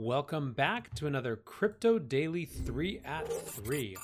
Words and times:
Welcome 0.00 0.52
back 0.52 0.94
to 0.94 1.08
another 1.08 1.34
Crypto 1.34 1.98
Daily 1.98 2.44
3 2.44 3.00
at 3.04 3.32
3. 3.32 3.96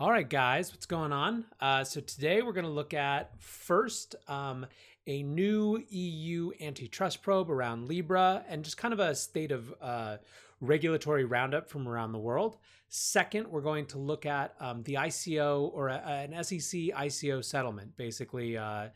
All 0.00 0.10
right, 0.10 0.26
guys, 0.26 0.72
what's 0.72 0.86
going 0.86 1.12
on? 1.12 1.44
Uh, 1.60 1.84
so, 1.84 2.00
today 2.00 2.40
we're 2.40 2.54
going 2.54 2.64
to 2.64 2.70
look 2.70 2.94
at 2.94 3.38
first 3.42 4.16
um, 4.26 4.64
a 5.06 5.22
new 5.22 5.84
EU 5.90 6.50
antitrust 6.62 7.20
probe 7.20 7.50
around 7.50 7.88
Libra 7.88 8.42
and 8.48 8.64
just 8.64 8.78
kind 8.78 8.94
of 8.94 9.00
a 9.00 9.14
state 9.14 9.52
of 9.52 9.74
uh, 9.82 10.16
regulatory 10.62 11.26
roundup 11.26 11.68
from 11.68 11.86
around 11.86 12.12
the 12.12 12.18
world. 12.18 12.56
Second, 12.88 13.46
we're 13.46 13.60
going 13.60 13.84
to 13.88 13.98
look 13.98 14.24
at 14.24 14.54
um, 14.60 14.82
the 14.84 14.94
ICO 14.94 15.70
or 15.74 15.88
a, 15.88 15.98
an 15.98 16.42
SEC 16.42 16.80
ICO 16.96 17.44
settlement, 17.44 17.94
basically. 17.98 18.56
Uh, 18.56 18.86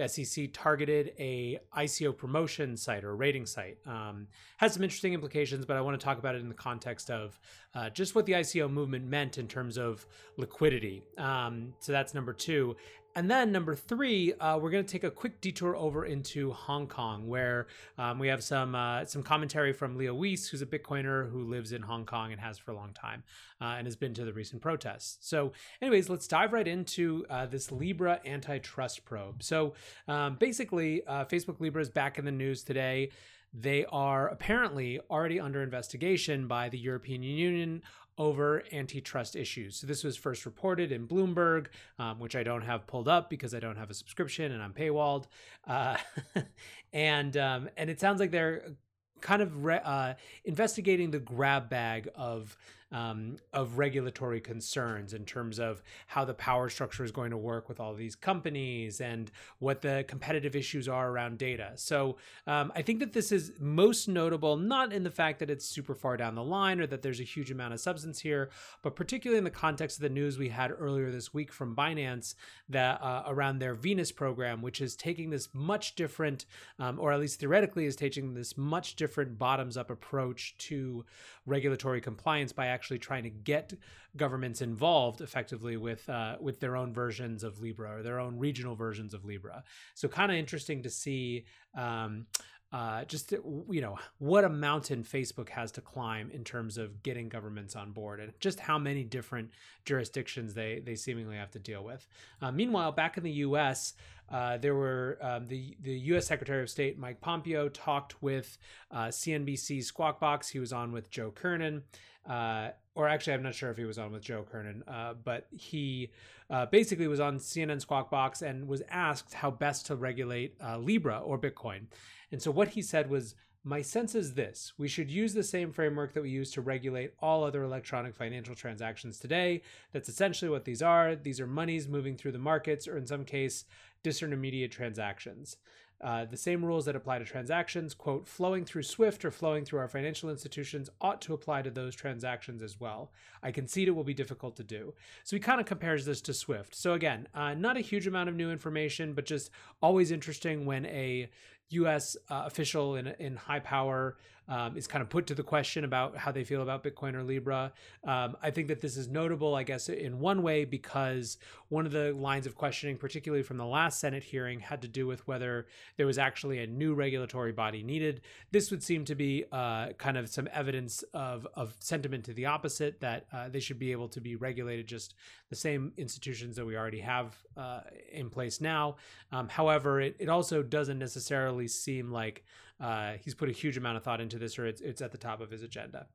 the 0.00 0.08
SEC 0.08 0.50
targeted 0.52 1.12
a 1.18 1.58
ICO 1.76 2.16
promotion 2.16 2.76
site 2.76 3.04
or 3.04 3.14
rating 3.14 3.46
site. 3.46 3.78
Um, 3.86 4.26
has 4.56 4.74
some 4.74 4.82
interesting 4.82 5.12
implications, 5.12 5.66
but 5.66 5.76
I 5.76 5.80
want 5.80 5.98
to 5.98 6.04
talk 6.04 6.18
about 6.18 6.34
it 6.34 6.40
in 6.40 6.48
the 6.48 6.54
context 6.54 7.10
of 7.10 7.38
uh, 7.74 7.90
just 7.90 8.14
what 8.14 8.26
the 8.26 8.32
ICO 8.32 8.70
movement 8.70 9.06
meant 9.06 9.38
in 9.38 9.46
terms 9.46 9.78
of 9.78 10.06
liquidity. 10.36 11.02
Um, 11.18 11.74
so 11.80 11.92
that's 11.92 12.14
number 12.14 12.32
two. 12.32 12.76
And 13.16 13.28
then 13.28 13.50
number 13.50 13.74
three, 13.74 14.34
uh, 14.34 14.56
we're 14.58 14.70
going 14.70 14.84
to 14.84 14.90
take 14.90 15.02
a 15.02 15.10
quick 15.10 15.40
detour 15.40 15.74
over 15.74 16.04
into 16.04 16.52
Hong 16.52 16.86
Kong, 16.86 17.26
where 17.26 17.66
um, 17.98 18.20
we 18.20 18.28
have 18.28 18.42
some 18.42 18.74
uh, 18.76 19.04
some 19.04 19.22
commentary 19.22 19.72
from 19.72 19.96
Leo 19.96 20.14
Weese, 20.14 20.48
who's 20.48 20.62
a 20.62 20.66
Bitcoiner 20.66 21.30
who 21.30 21.42
lives 21.42 21.72
in 21.72 21.82
Hong 21.82 22.06
Kong 22.06 22.30
and 22.30 22.40
has 22.40 22.56
for 22.56 22.70
a 22.70 22.76
long 22.76 22.92
time, 22.92 23.24
uh, 23.60 23.74
and 23.76 23.86
has 23.86 23.96
been 23.96 24.14
to 24.14 24.24
the 24.24 24.32
recent 24.32 24.62
protests. 24.62 25.18
So, 25.28 25.52
anyways, 25.82 26.08
let's 26.08 26.28
dive 26.28 26.52
right 26.52 26.68
into 26.68 27.26
uh, 27.28 27.46
this 27.46 27.72
Libra 27.72 28.20
antitrust 28.24 29.04
probe. 29.04 29.42
So, 29.42 29.74
um, 30.06 30.36
basically, 30.36 31.04
uh, 31.06 31.24
Facebook 31.24 31.58
Libra 31.60 31.82
is 31.82 31.90
back 31.90 32.16
in 32.16 32.24
the 32.24 32.32
news 32.32 32.62
today. 32.62 33.10
They 33.52 33.84
are 33.86 34.28
apparently 34.28 35.00
already 35.10 35.40
under 35.40 35.60
investigation 35.62 36.46
by 36.46 36.68
the 36.68 36.78
European 36.78 37.24
Union 37.24 37.82
over 38.20 38.62
antitrust 38.70 39.34
issues. 39.34 39.76
So 39.76 39.86
this 39.86 40.04
was 40.04 40.14
first 40.14 40.44
reported 40.44 40.92
in 40.92 41.08
Bloomberg, 41.08 41.68
um, 41.98 42.20
which 42.20 42.36
I 42.36 42.42
don't 42.42 42.60
have 42.60 42.86
pulled 42.86 43.08
up 43.08 43.30
because 43.30 43.54
I 43.54 43.60
don't 43.60 43.76
have 43.76 43.88
a 43.88 43.94
subscription 43.94 44.52
and 44.52 44.62
I'm 44.62 44.74
paywalled. 44.74 45.24
Uh, 45.66 45.96
and 46.92 47.34
um, 47.38 47.70
and 47.78 47.88
it 47.88 47.98
sounds 47.98 48.20
like 48.20 48.30
they're 48.30 48.76
kind 49.22 49.40
of 49.40 49.64
re- 49.64 49.80
uh, 49.82 50.14
investigating 50.44 51.10
the 51.10 51.18
grab 51.18 51.70
bag 51.70 52.10
of 52.14 52.58
um, 52.92 53.36
of 53.52 53.78
regulatory 53.78 54.40
concerns 54.40 55.14
in 55.14 55.24
terms 55.24 55.58
of 55.58 55.82
how 56.06 56.24
the 56.24 56.34
power 56.34 56.68
structure 56.68 57.04
is 57.04 57.12
going 57.12 57.30
to 57.30 57.36
work 57.36 57.68
with 57.68 57.80
all 57.80 57.94
these 57.94 58.16
companies 58.16 59.00
and 59.00 59.30
what 59.58 59.82
the 59.82 60.04
competitive 60.08 60.56
issues 60.56 60.88
are 60.88 61.10
around 61.10 61.38
data. 61.38 61.72
So 61.76 62.16
um, 62.46 62.72
I 62.74 62.82
think 62.82 63.00
that 63.00 63.12
this 63.12 63.32
is 63.32 63.52
most 63.58 64.08
notable, 64.08 64.56
not 64.56 64.92
in 64.92 65.04
the 65.04 65.10
fact 65.10 65.38
that 65.38 65.50
it's 65.50 65.64
super 65.64 65.94
far 65.94 66.16
down 66.16 66.34
the 66.34 66.42
line 66.42 66.80
or 66.80 66.86
that 66.86 67.02
there's 67.02 67.20
a 67.20 67.24
huge 67.24 67.50
amount 67.50 67.74
of 67.74 67.80
substance 67.80 68.20
here, 68.20 68.50
but 68.82 68.96
particularly 68.96 69.38
in 69.38 69.44
the 69.44 69.50
context 69.50 69.98
of 69.98 70.02
the 70.02 70.08
news 70.08 70.38
we 70.38 70.48
had 70.48 70.72
earlier 70.76 71.10
this 71.10 71.32
week 71.32 71.52
from 71.52 71.76
Binance 71.76 72.34
that 72.68 73.00
uh, 73.02 73.22
around 73.26 73.58
their 73.58 73.74
Venus 73.74 74.12
program, 74.12 74.62
which 74.62 74.80
is 74.80 74.96
taking 74.96 75.30
this 75.30 75.48
much 75.52 75.94
different, 75.94 76.46
um, 76.78 76.98
or 76.98 77.12
at 77.12 77.20
least 77.20 77.40
theoretically, 77.40 77.86
is 77.86 77.96
taking 77.96 78.34
this 78.34 78.56
much 78.56 78.96
different 78.96 79.38
bottoms 79.38 79.76
up 79.76 79.90
approach 79.90 80.56
to 80.58 81.04
regulatory 81.46 82.00
compliance 82.00 82.52
by 82.52 82.66
actually 82.80 82.98
trying 82.98 83.24
to 83.24 83.28
get 83.30 83.74
governments 84.16 84.62
involved 84.62 85.20
effectively 85.20 85.76
with 85.76 86.08
uh, 86.08 86.36
with 86.40 86.60
their 86.60 86.76
own 86.76 86.94
versions 86.94 87.44
of 87.44 87.60
Libra 87.60 87.98
or 87.98 88.02
their 88.02 88.18
own 88.18 88.38
regional 88.38 88.74
versions 88.74 89.12
of 89.12 89.22
Libra. 89.22 89.62
So 89.94 90.08
kind 90.08 90.32
of 90.32 90.38
interesting 90.38 90.82
to 90.84 90.88
see 90.88 91.44
um, 91.74 92.24
uh, 92.72 93.04
just 93.04 93.32
you 93.32 93.80
know 93.82 93.98
what 94.18 94.44
a 94.44 94.48
mountain 94.48 95.02
Facebook 95.02 95.50
has 95.50 95.72
to 95.72 95.82
climb 95.82 96.30
in 96.30 96.42
terms 96.42 96.78
of 96.78 97.02
getting 97.02 97.28
governments 97.28 97.76
on 97.76 97.92
board, 97.92 98.18
and 98.18 98.32
just 98.40 98.60
how 98.60 98.78
many 98.78 99.04
different 99.04 99.50
jurisdictions 99.84 100.54
they 100.54 100.80
they 100.82 100.94
seemingly 100.94 101.36
have 101.36 101.50
to 101.50 101.58
deal 101.58 101.84
with. 101.84 102.06
Uh, 102.40 102.50
meanwhile, 102.50 102.92
back 102.92 103.18
in 103.18 103.24
the 103.24 103.32
U.S., 103.32 103.92
uh, 104.30 104.56
there 104.56 104.74
were 104.74 105.18
um, 105.20 105.48
the 105.48 105.76
the 105.82 105.98
U.S. 106.12 106.26
Secretary 106.26 106.62
of 106.62 106.70
State 106.70 106.98
Mike 106.98 107.20
Pompeo 107.20 107.68
talked 107.68 108.22
with 108.22 108.56
uh, 108.90 109.08
CNBC's 109.08 109.86
Squawk 109.86 110.18
Box. 110.18 110.48
He 110.48 110.60
was 110.60 110.72
on 110.72 110.92
with 110.92 111.10
Joe 111.10 111.30
Kernan. 111.30 111.82
Uh, 112.28 112.70
or 112.94 113.08
actually, 113.08 113.34
I'm 113.34 113.42
not 113.42 113.54
sure 113.54 113.70
if 113.70 113.76
he 113.76 113.84
was 113.84 113.98
on 113.98 114.12
with 114.12 114.22
Joe 114.22 114.44
Kernan, 114.50 114.84
uh, 114.86 115.14
but 115.24 115.46
he 115.50 116.10
uh, 116.50 116.66
basically 116.66 117.06
was 117.06 117.20
on 117.20 117.38
CNN 117.38 117.80
Squawk 117.80 118.10
Box 118.10 118.42
and 118.42 118.66
was 118.68 118.82
asked 118.90 119.34
how 119.34 119.50
best 119.50 119.86
to 119.86 119.96
regulate 119.96 120.54
uh, 120.62 120.78
Libra 120.78 121.18
or 121.18 121.38
Bitcoin. 121.38 121.86
And 122.32 122.42
so 122.42 122.50
what 122.50 122.68
he 122.68 122.82
said 122.82 123.08
was, 123.08 123.34
my 123.62 123.82
sense 123.82 124.14
is 124.14 124.32
this 124.34 124.72
we 124.78 124.88
should 124.88 125.10
use 125.10 125.34
the 125.34 125.42
same 125.42 125.70
framework 125.70 126.14
that 126.14 126.22
we 126.22 126.30
use 126.30 126.50
to 126.52 126.62
regulate 126.62 127.12
all 127.20 127.44
other 127.44 127.62
electronic 127.62 128.14
financial 128.14 128.54
transactions 128.54 129.18
today. 129.18 129.60
That's 129.92 130.08
essentially 130.08 130.50
what 130.50 130.64
these 130.64 130.80
are. 130.80 131.14
These 131.14 131.40
are 131.40 131.46
monies 131.46 131.86
moving 131.86 132.16
through 132.16 132.32
the 132.32 132.38
markets, 132.38 132.88
or 132.88 132.96
in 132.96 133.06
some 133.06 133.24
case, 133.24 133.66
disintermediate 134.02 134.70
transactions. 134.70 135.58
Uh, 136.00 136.24
the 136.24 136.36
same 136.36 136.64
rules 136.64 136.86
that 136.86 136.96
apply 136.96 137.18
to 137.18 137.24
transactions, 137.24 137.92
quote, 137.92 138.26
flowing 138.26 138.64
through 138.64 138.82
SWIFT 138.82 139.24
or 139.24 139.30
flowing 139.30 139.64
through 139.64 139.80
our 139.80 139.88
financial 139.88 140.30
institutions 140.30 140.88
ought 141.00 141.20
to 141.20 141.34
apply 141.34 141.60
to 141.62 141.70
those 141.70 141.94
transactions 141.94 142.62
as 142.62 142.80
well. 142.80 143.12
I 143.42 143.52
concede 143.52 143.88
it 143.88 143.90
will 143.90 144.04
be 144.04 144.14
difficult 144.14 144.56
to 144.56 144.64
do. 144.64 144.94
So 145.24 145.36
he 145.36 145.40
kind 145.40 145.60
of 145.60 145.66
compares 145.66 146.06
this 146.06 146.22
to 146.22 146.32
SWIFT. 146.32 146.74
So 146.74 146.94
again, 146.94 147.28
uh, 147.34 147.54
not 147.54 147.76
a 147.76 147.80
huge 147.80 148.06
amount 148.06 148.30
of 148.30 148.34
new 148.34 148.50
information, 148.50 149.12
but 149.12 149.26
just 149.26 149.50
always 149.82 150.10
interesting 150.10 150.64
when 150.64 150.86
a 150.86 151.28
U.S. 151.70 152.16
Uh, 152.28 152.44
official 152.46 152.96
in 152.96 153.08
in 153.18 153.36
high 153.36 153.60
power 153.60 154.16
um, 154.50 154.76
is 154.76 154.88
kind 154.88 155.00
of 155.00 155.08
put 155.08 155.28
to 155.28 155.34
the 155.34 155.44
question 155.44 155.84
about 155.84 156.16
how 156.16 156.32
they 156.32 156.42
feel 156.42 156.60
about 156.60 156.82
Bitcoin 156.82 157.14
or 157.14 157.22
Libra. 157.22 157.72
Um, 158.04 158.36
I 158.42 158.50
think 158.50 158.66
that 158.68 158.80
this 158.80 158.96
is 158.96 159.08
notable, 159.08 159.54
I 159.54 159.62
guess, 159.62 159.88
in 159.88 160.18
one 160.18 160.42
way 160.42 160.64
because 160.64 161.38
one 161.68 161.86
of 161.86 161.92
the 161.92 162.12
lines 162.12 162.46
of 162.46 162.56
questioning, 162.56 162.98
particularly 162.98 163.44
from 163.44 163.58
the 163.58 163.64
last 163.64 164.00
Senate 164.00 164.24
hearing, 164.24 164.58
had 164.58 164.82
to 164.82 164.88
do 164.88 165.06
with 165.06 165.26
whether 165.28 165.68
there 165.96 166.06
was 166.06 166.18
actually 166.18 166.58
a 166.58 166.66
new 166.66 166.94
regulatory 166.94 167.52
body 167.52 167.84
needed. 167.84 168.22
This 168.50 168.72
would 168.72 168.82
seem 168.82 169.04
to 169.04 169.14
be 169.14 169.44
uh, 169.52 169.90
kind 169.98 170.18
of 170.18 170.28
some 170.28 170.48
evidence 170.52 171.04
of 171.14 171.46
of 171.54 171.74
sentiment 171.78 172.24
to 172.24 172.34
the 172.34 172.46
opposite 172.46 173.00
that 173.00 173.26
uh, 173.32 173.48
they 173.48 173.60
should 173.60 173.78
be 173.78 173.92
able 173.92 174.08
to 174.08 174.20
be 174.20 174.34
regulated 174.34 174.88
just 174.88 175.14
the 175.48 175.56
same 175.56 175.92
institutions 175.96 176.56
that 176.56 176.66
we 176.66 176.76
already 176.76 177.00
have 177.00 177.36
uh, 177.56 177.80
in 178.10 178.28
place 178.28 178.60
now. 178.60 178.96
Um, 179.30 179.48
however, 179.48 180.00
it, 180.00 180.16
it 180.18 180.28
also 180.28 180.62
doesn't 180.62 180.98
necessarily 180.98 181.68
seem 181.68 182.10
like 182.10 182.44
uh, 182.80 183.12
he's 183.22 183.34
put 183.34 183.48
a 183.48 183.52
huge 183.52 183.76
amount 183.76 183.96
of 183.96 184.02
thought 184.02 184.20
into 184.20 184.38
this 184.38 184.58
or 184.58 184.66
it's, 184.66 184.80
it's 184.80 185.02
at 185.02 185.12
the 185.12 185.18
top 185.18 185.40
of 185.40 185.50
his 185.50 185.62
agenda. 185.62 186.06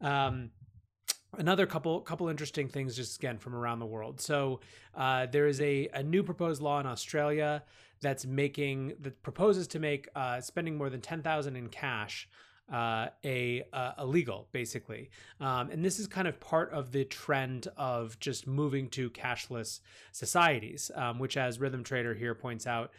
Um, 0.00 0.50
another 1.38 1.66
couple 1.66 2.00
couple 2.00 2.28
interesting 2.28 2.68
things 2.68 2.94
just 2.94 3.18
again 3.18 3.38
from 3.38 3.54
around 3.54 3.78
the 3.78 3.86
world 3.86 4.20
so 4.20 4.60
uh, 4.94 5.26
there 5.26 5.46
is 5.46 5.60
a, 5.60 5.88
a 5.94 6.02
new 6.02 6.22
proposed 6.22 6.60
law 6.60 6.78
in 6.78 6.86
australia 6.86 7.62
that's 8.00 8.26
making 8.26 8.92
that 9.00 9.22
proposes 9.22 9.66
to 9.66 9.78
make 9.78 10.08
uh, 10.14 10.40
spending 10.40 10.76
more 10.76 10.90
than 10.90 11.00
10000 11.00 11.56
in 11.56 11.68
cash 11.68 12.28
uh, 12.72 13.08
a 13.24 13.62
uh, 13.72 13.92
illegal 13.98 14.48
basically 14.52 15.10
um, 15.40 15.70
and 15.70 15.84
this 15.84 15.98
is 15.98 16.06
kind 16.06 16.28
of 16.28 16.38
part 16.38 16.70
of 16.72 16.92
the 16.92 17.04
trend 17.04 17.68
of 17.76 18.18
just 18.18 18.46
moving 18.46 18.88
to 18.88 19.08
cashless 19.10 19.80
societies 20.12 20.90
um, 20.94 21.18
which 21.18 21.36
as 21.36 21.58
rhythm 21.58 21.82
trader 21.82 22.14
here 22.14 22.34
points 22.34 22.66
out 22.66 22.92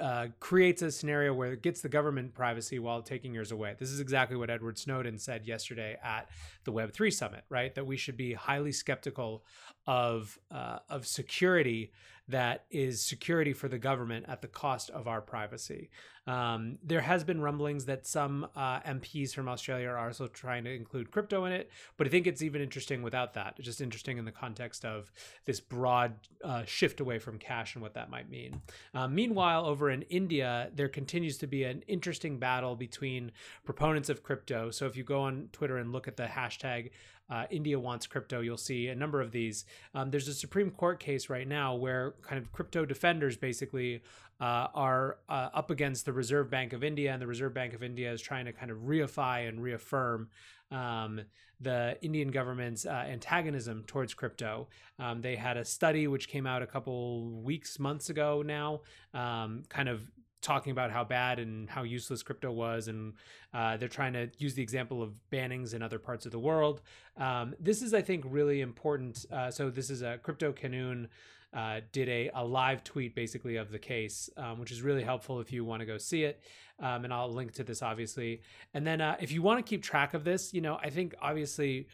uh, 0.00 0.28
creates 0.40 0.82
a 0.82 0.90
scenario 0.90 1.32
where 1.32 1.52
it 1.52 1.62
gets 1.62 1.80
the 1.80 1.88
government 1.88 2.34
privacy 2.34 2.78
while 2.78 3.02
taking 3.02 3.34
yours 3.34 3.52
away 3.52 3.74
this 3.78 3.90
is 3.90 4.00
exactly 4.00 4.36
what 4.36 4.50
edward 4.50 4.78
snowden 4.78 5.18
said 5.18 5.46
yesterday 5.46 5.96
at 6.02 6.28
the 6.64 6.72
web3 6.72 7.12
summit 7.12 7.44
right 7.48 7.74
that 7.74 7.86
we 7.86 7.96
should 7.96 8.16
be 8.16 8.32
highly 8.32 8.72
skeptical 8.72 9.44
of 9.86 10.38
uh, 10.50 10.78
of 10.88 11.06
security 11.06 11.92
that 12.28 12.64
is 12.70 13.02
security 13.02 13.52
for 13.52 13.68
the 13.68 13.78
government 13.78 14.24
at 14.28 14.40
the 14.40 14.48
cost 14.48 14.88
of 14.90 15.06
our 15.06 15.20
privacy. 15.20 15.90
Um, 16.26 16.78
there 16.82 17.02
has 17.02 17.22
been 17.22 17.42
rumblings 17.42 17.84
that 17.84 18.06
some 18.06 18.48
uh, 18.56 18.80
MPs 18.80 19.34
from 19.34 19.46
Australia 19.46 19.88
are 19.88 19.98
also 19.98 20.26
trying 20.26 20.64
to 20.64 20.74
include 20.74 21.10
crypto 21.10 21.44
in 21.44 21.52
it, 21.52 21.70
but 21.98 22.06
I 22.06 22.10
think 22.10 22.26
it's 22.26 22.40
even 22.40 22.62
interesting 22.62 23.02
without 23.02 23.34
that. 23.34 23.54
It's 23.58 23.66
just 23.66 23.82
interesting 23.82 24.16
in 24.16 24.24
the 24.24 24.32
context 24.32 24.86
of 24.86 25.12
this 25.44 25.60
broad 25.60 26.14
uh, 26.42 26.64
shift 26.64 27.00
away 27.00 27.18
from 27.18 27.38
cash 27.38 27.74
and 27.74 27.82
what 27.82 27.92
that 27.92 28.08
might 28.08 28.30
mean. 28.30 28.62
Uh, 28.94 29.06
meanwhile, 29.06 29.66
over 29.74 29.90
in 29.90 30.02
India, 30.02 30.70
there 30.72 30.88
continues 30.88 31.36
to 31.38 31.48
be 31.48 31.64
an 31.64 31.82
interesting 31.88 32.38
battle 32.38 32.76
between 32.76 33.32
proponents 33.64 34.08
of 34.08 34.22
crypto. 34.22 34.70
So 34.70 34.86
if 34.86 34.96
you 34.96 35.02
go 35.02 35.22
on 35.22 35.48
Twitter 35.50 35.78
and 35.78 35.90
look 35.90 36.06
at 36.06 36.16
the 36.16 36.26
hashtag 36.26 36.90
uh, 37.28 37.46
India 37.50 37.76
wants 37.80 38.06
crypto, 38.06 38.40
you'll 38.40 38.56
see 38.56 38.86
a 38.86 38.94
number 38.94 39.20
of 39.20 39.32
these. 39.32 39.64
Um, 39.92 40.12
there's 40.12 40.28
a 40.28 40.34
Supreme 40.34 40.70
Court 40.70 41.00
case 41.00 41.28
right 41.28 41.48
now 41.48 41.74
where 41.74 42.14
kind 42.22 42.40
of 42.40 42.52
crypto 42.52 42.84
defenders 42.84 43.36
basically 43.36 44.00
uh, 44.40 44.68
are 44.74 45.18
uh, 45.28 45.48
up 45.52 45.72
against 45.72 46.04
the 46.04 46.12
Reserve 46.12 46.48
Bank 46.50 46.72
of 46.72 46.84
India, 46.84 47.12
and 47.12 47.20
the 47.20 47.26
Reserve 47.26 47.52
Bank 47.52 47.74
of 47.74 47.82
India 47.82 48.12
is 48.12 48.20
trying 48.20 48.44
to 48.44 48.52
kind 48.52 48.70
of 48.70 48.78
reify 48.78 49.48
and 49.48 49.60
reaffirm 49.60 50.28
um, 50.74 51.20
the 51.60 51.96
Indian 52.02 52.30
government's 52.30 52.84
uh, 52.84 53.04
antagonism 53.08 53.84
towards 53.86 54.12
crypto. 54.14 54.68
Um, 54.98 55.20
they 55.20 55.36
had 55.36 55.56
a 55.56 55.64
study 55.64 56.06
which 56.08 56.28
came 56.28 56.46
out 56.46 56.62
a 56.62 56.66
couple 56.66 57.42
weeks, 57.42 57.78
months 57.78 58.10
ago 58.10 58.42
now, 58.44 58.80
um, 59.14 59.62
kind 59.68 59.88
of 59.88 60.00
talking 60.42 60.72
about 60.72 60.90
how 60.90 61.02
bad 61.02 61.38
and 61.38 61.70
how 61.70 61.84
useless 61.84 62.22
crypto 62.22 62.52
was, 62.52 62.88
and 62.88 63.14
uh, 63.54 63.76
they're 63.78 63.88
trying 63.88 64.12
to 64.12 64.30
use 64.36 64.54
the 64.54 64.62
example 64.62 65.02
of 65.02 65.14
bannings 65.32 65.72
in 65.72 65.82
other 65.82 65.98
parts 65.98 66.26
of 66.26 66.32
the 66.32 66.38
world. 66.38 66.82
Um, 67.16 67.54
this 67.58 67.80
is, 67.80 67.94
I 67.94 68.02
think, 68.02 68.24
really 68.26 68.60
important. 68.60 69.24
Uh, 69.32 69.50
so 69.50 69.70
this 69.70 69.88
is 69.88 70.02
a 70.02 70.18
crypto 70.22 70.52
Kanoon. 70.52 71.08
Uh, 71.54 71.80
did 71.92 72.08
a, 72.08 72.30
a 72.34 72.44
live 72.44 72.82
tweet 72.82 73.14
basically 73.14 73.56
of 73.56 73.70
the 73.70 73.78
case, 73.78 74.28
um, 74.36 74.58
which 74.58 74.72
is 74.72 74.82
really 74.82 75.04
helpful 75.04 75.40
if 75.40 75.52
you 75.52 75.64
want 75.64 75.80
to 75.80 75.86
go 75.86 75.98
see 75.98 76.24
it. 76.24 76.42
Um, 76.80 77.04
and 77.04 77.14
I'll 77.14 77.32
link 77.32 77.52
to 77.52 77.64
this 77.64 77.80
obviously. 77.80 78.42
And 78.74 78.84
then 78.84 79.00
uh, 79.00 79.16
if 79.20 79.30
you 79.30 79.40
want 79.40 79.64
to 79.64 79.68
keep 79.68 79.82
track 79.82 80.14
of 80.14 80.24
this, 80.24 80.52
you 80.52 80.60
know, 80.60 80.78
I 80.82 80.90
think 80.90 81.14
obviously 81.22 81.86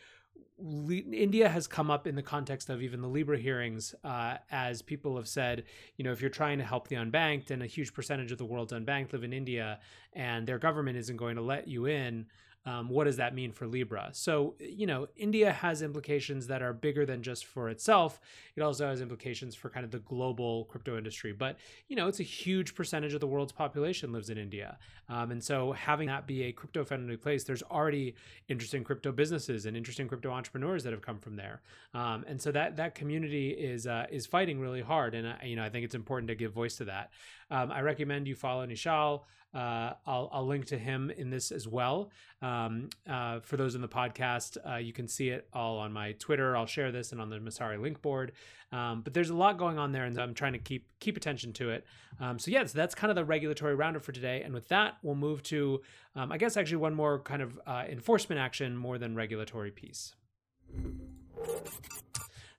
India 1.12 1.48
has 1.48 1.66
come 1.66 1.90
up 1.90 2.06
in 2.06 2.14
the 2.14 2.22
context 2.22 2.68
of 2.68 2.82
even 2.82 3.00
the 3.00 3.08
Libra 3.08 3.38
hearings, 3.38 3.94
uh, 4.04 4.36
as 4.50 4.82
people 4.82 5.16
have 5.16 5.28
said, 5.28 5.64
you 5.96 6.04
know, 6.04 6.12
if 6.12 6.20
you're 6.20 6.30
trying 6.30 6.58
to 6.58 6.64
help 6.64 6.88
the 6.88 6.96
unbanked 6.96 7.50
and 7.50 7.62
a 7.62 7.66
huge 7.66 7.94
percentage 7.94 8.32
of 8.32 8.38
the 8.38 8.44
world's 8.44 8.72
unbanked 8.72 9.12
live 9.12 9.24
in 9.24 9.32
India 9.32 9.78
and 10.12 10.46
their 10.46 10.58
government 10.58 10.98
isn't 10.98 11.16
going 11.16 11.36
to 11.36 11.42
let 11.42 11.66
you 11.68 11.86
in, 11.86 12.26
um, 12.66 12.90
what 12.90 13.04
does 13.04 13.16
that 13.16 13.34
mean 13.34 13.52
for 13.52 13.66
Libra? 13.66 14.10
So, 14.12 14.54
you 14.60 14.86
know, 14.86 15.08
India 15.16 15.50
has 15.50 15.80
implications 15.80 16.46
that 16.48 16.60
are 16.60 16.74
bigger 16.74 17.06
than 17.06 17.22
just 17.22 17.46
for 17.46 17.70
itself. 17.70 18.20
It 18.54 18.60
also 18.60 18.86
has 18.86 19.00
implications 19.00 19.54
for 19.54 19.70
kind 19.70 19.84
of 19.84 19.90
the 19.90 20.00
global 20.00 20.66
crypto 20.66 20.98
industry. 20.98 21.32
But, 21.32 21.56
you 21.88 21.96
know, 21.96 22.06
it's 22.06 22.20
a 22.20 22.24
huge 22.24 22.74
percentage 22.74 23.14
of 23.14 23.20
the 23.20 23.26
world's 23.26 23.52
population 23.52 24.12
lives 24.12 24.28
in 24.28 24.36
India. 24.36 24.78
Um, 25.08 25.30
and 25.30 25.42
so 25.42 25.72
having 25.72 26.08
that 26.08 26.26
be 26.26 26.44
a 26.44 26.52
crypto 26.52 26.84
friendly 26.84 27.16
place, 27.16 27.44
there's 27.44 27.62
already 27.62 28.14
interesting 28.48 28.84
crypto 28.84 29.10
businesses 29.10 29.64
and 29.64 29.76
interesting 29.76 30.06
crypto 30.06 30.30
entrepreneurs 30.30 30.84
that 30.84 30.92
have 30.92 31.02
come 31.02 31.18
from 31.18 31.36
there. 31.36 31.62
Um, 31.94 32.24
and 32.28 32.40
so 32.40 32.52
that 32.52 32.76
that 32.76 32.94
community 32.94 33.50
is 33.50 33.86
uh, 33.86 34.06
is 34.10 34.26
fighting 34.26 34.60
really 34.60 34.82
hard. 34.82 35.14
And, 35.14 35.26
uh, 35.26 35.34
you 35.42 35.56
know, 35.56 35.64
I 35.64 35.70
think 35.70 35.84
it's 35.84 35.94
important 35.94 36.28
to 36.28 36.34
give 36.34 36.52
voice 36.52 36.76
to 36.76 36.84
that. 36.84 37.10
Um, 37.50 37.70
I 37.70 37.80
recommend 37.80 38.28
you 38.28 38.34
follow 38.34 38.66
Nischal. 38.66 39.22
Uh, 39.52 39.94
I'll, 40.06 40.30
I'll 40.32 40.46
link 40.46 40.66
to 40.66 40.78
him 40.78 41.10
in 41.10 41.30
this 41.30 41.50
as 41.50 41.66
well. 41.66 42.12
Um, 42.40 42.88
uh, 43.08 43.40
for 43.40 43.56
those 43.56 43.74
in 43.74 43.80
the 43.80 43.88
podcast, 43.88 44.56
uh, 44.64 44.76
you 44.76 44.92
can 44.92 45.08
see 45.08 45.30
it 45.30 45.48
all 45.52 45.78
on 45.78 45.92
my 45.92 46.12
Twitter. 46.12 46.56
I'll 46.56 46.66
share 46.66 46.92
this 46.92 47.10
and 47.10 47.20
on 47.20 47.30
the 47.30 47.38
Messari 47.38 47.80
link 47.80 48.00
board. 48.00 48.32
Um, 48.70 49.00
but 49.02 49.12
there's 49.12 49.30
a 49.30 49.34
lot 49.34 49.58
going 49.58 49.76
on 49.76 49.90
there, 49.90 50.04
and 50.04 50.16
I'm 50.20 50.34
trying 50.34 50.52
to 50.52 50.60
keep 50.60 50.86
keep 51.00 51.16
attention 51.16 51.52
to 51.54 51.70
it. 51.70 51.84
Um, 52.20 52.38
so 52.38 52.52
yeah, 52.52 52.64
so 52.64 52.78
that's 52.78 52.94
kind 52.94 53.10
of 53.10 53.16
the 53.16 53.24
regulatory 53.24 53.74
roundup 53.74 54.02
for 54.02 54.12
today. 54.12 54.42
And 54.44 54.54
with 54.54 54.68
that, 54.68 54.98
we'll 55.02 55.16
move 55.16 55.42
to, 55.44 55.80
um, 56.14 56.30
I 56.30 56.38
guess, 56.38 56.56
actually 56.56 56.76
one 56.76 56.94
more 56.94 57.18
kind 57.18 57.42
of 57.42 57.58
uh, 57.66 57.84
enforcement 57.88 58.40
action 58.40 58.76
more 58.76 58.98
than 58.98 59.16
regulatory 59.16 59.72
piece. 59.72 60.14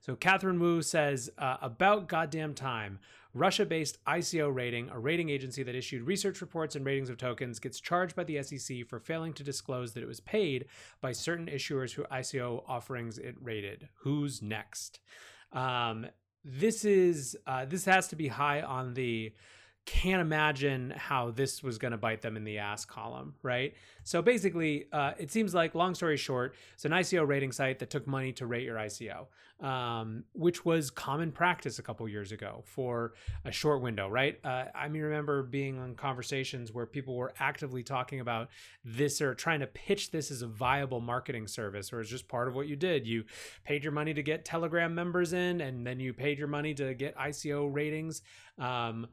So 0.00 0.16
Catherine 0.16 0.60
Wu 0.60 0.82
says 0.82 1.30
uh, 1.38 1.56
about 1.62 2.08
goddamn 2.08 2.54
time. 2.54 2.98
Russia 3.34 3.64
based 3.64 4.04
ICO 4.04 4.54
Rating, 4.54 4.90
a 4.90 4.98
rating 4.98 5.30
agency 5.30 5.62
that 5.62 5.74
issued 5.74 6.06
research 6.06 6.40
reports 6.40 6.76
and 6.76 6.84
ratings 6.84 7.08
of 7.08 7.16
tokens, 7.16 7.58
gets 7.58 7.80
charged 7.80 8.14
by 8.14 8.24
the 8.24 8.42
SEC 8.42 8.86
for 8.86 8.98
failing 8.98 9.32
to 9.34 9.42
disclose 9.42 9.92
that 9.92 10.02
it 10.02 10.08
was 10.08 10.20
paid 10.20 10.66
by 11.00 11.12
certain 11.12 11.46
issuers 11.46 11.92
who 11.92 12.04
ICO 12.04 12.62
offerings 12.68 13.18
it 13.18 13.36
rated. 13.40 13.88
Who's 14.00 14.42
next? 14.42 15.00
Um, 15.52 16.06
this 16.44 16.84
is 16.84 17.36
uh, 17.46 17.64
this 17.64 17.84
has 17.84 18.08
to 18.08 18.16
be 18.16 18.28
high 18.28 18.60
on 18.62 18.94
the 18.94 19.32
can't 19.84 20.20
imagine 20.20 20.92
how 20.96 21.32
this 21.32 21.62
was 21.62 21.78
going 21.78 21.90
to 21.90 21.98
bite 21.98 22.22
them 22.22 22.36
in 22.36 22.44
the 22.44 22.58
ass 22.58 22.84
column, 22.84 23.34
right? 23.42 23.74
So 24.04 24.22
basically, 24.22 24.86
uh, 24.92 25.12
it 25.18 25.32
seems 25.32 25.54
like, 25.54 25.74
long 25.74 25.94
story 25.94 26.16
short, 26.16 26.54
it's 26.74 26.84
an 26.84 26.92
ICO 26.92 27.26
rating 27.26 27.50
site 27.50 27.80
that 27.80 27.90
took 27.90 28.06
money 28.06 28.32
to 28.34 28.46
rate 28.46 28.62
your 28.62 28.76
ICO, 28.76 29.26
um, 29.60 30.22
which 30.34 30.64
was 30.64 30.90
common 30.90 31.32
practice 31.32 31.80
a 31.80 31.82
couple 31.82 32.08
years 32.08 32.30
ago 32.30 32.62
for 32.64 33.14
a 33.44 33.50
short 33.50 33.82
window, 33.82 34.08
right? 34.08 34.38
Uh, 34.44 34.66
I 34.72 34.88
mean, 34.88 35.02
remember 35.02 35.42
being 35.42 35.78
on 35.78 35.94
conversations 35.96 36.72
where 36.72 36.86
people 36.86 37.16
were 37.16 37.32
actively 37.40 37.82
talking 37.82 38.20
about 38.20 38.50
this 38.84 39.20
or 39.20 39.34
trying 39.34 39.60
to 39.60 39.66
pitch 39.66 40.12
this 40.12 40.30
as 40.30 40.42
a 40.42 40.46
viable 40.48 41.00
marketing 41.00 41.48
service, 41.48 41.92
or 41.92 42.00
as 42.00 42.08
just 42.08 42.28
part 42.28 42.46
of 42.46 42.54
what 42.54 42.68
you 42.68 42.76
did. 42.76 43.04
You 43.04 43.24
paid 43.64 43.82
your 43.82 43.92
money 43.92 44.14
to 44.14 44.22
get 44.22 44.44
Telegram 44.44 44.94
members 44.94 45.32
in, 45.32 45.60
and 45.60 45.84
then 45.84 45.98
you 45.98 46.12
paid 46.12 46.38
your 46.38 46.48
money 46.48 46.72
to 46.74 46.94
get 46.94 47.16
ICO 47.16 47.68
ratings. 47.72 48.22
Um, 48.58 49.08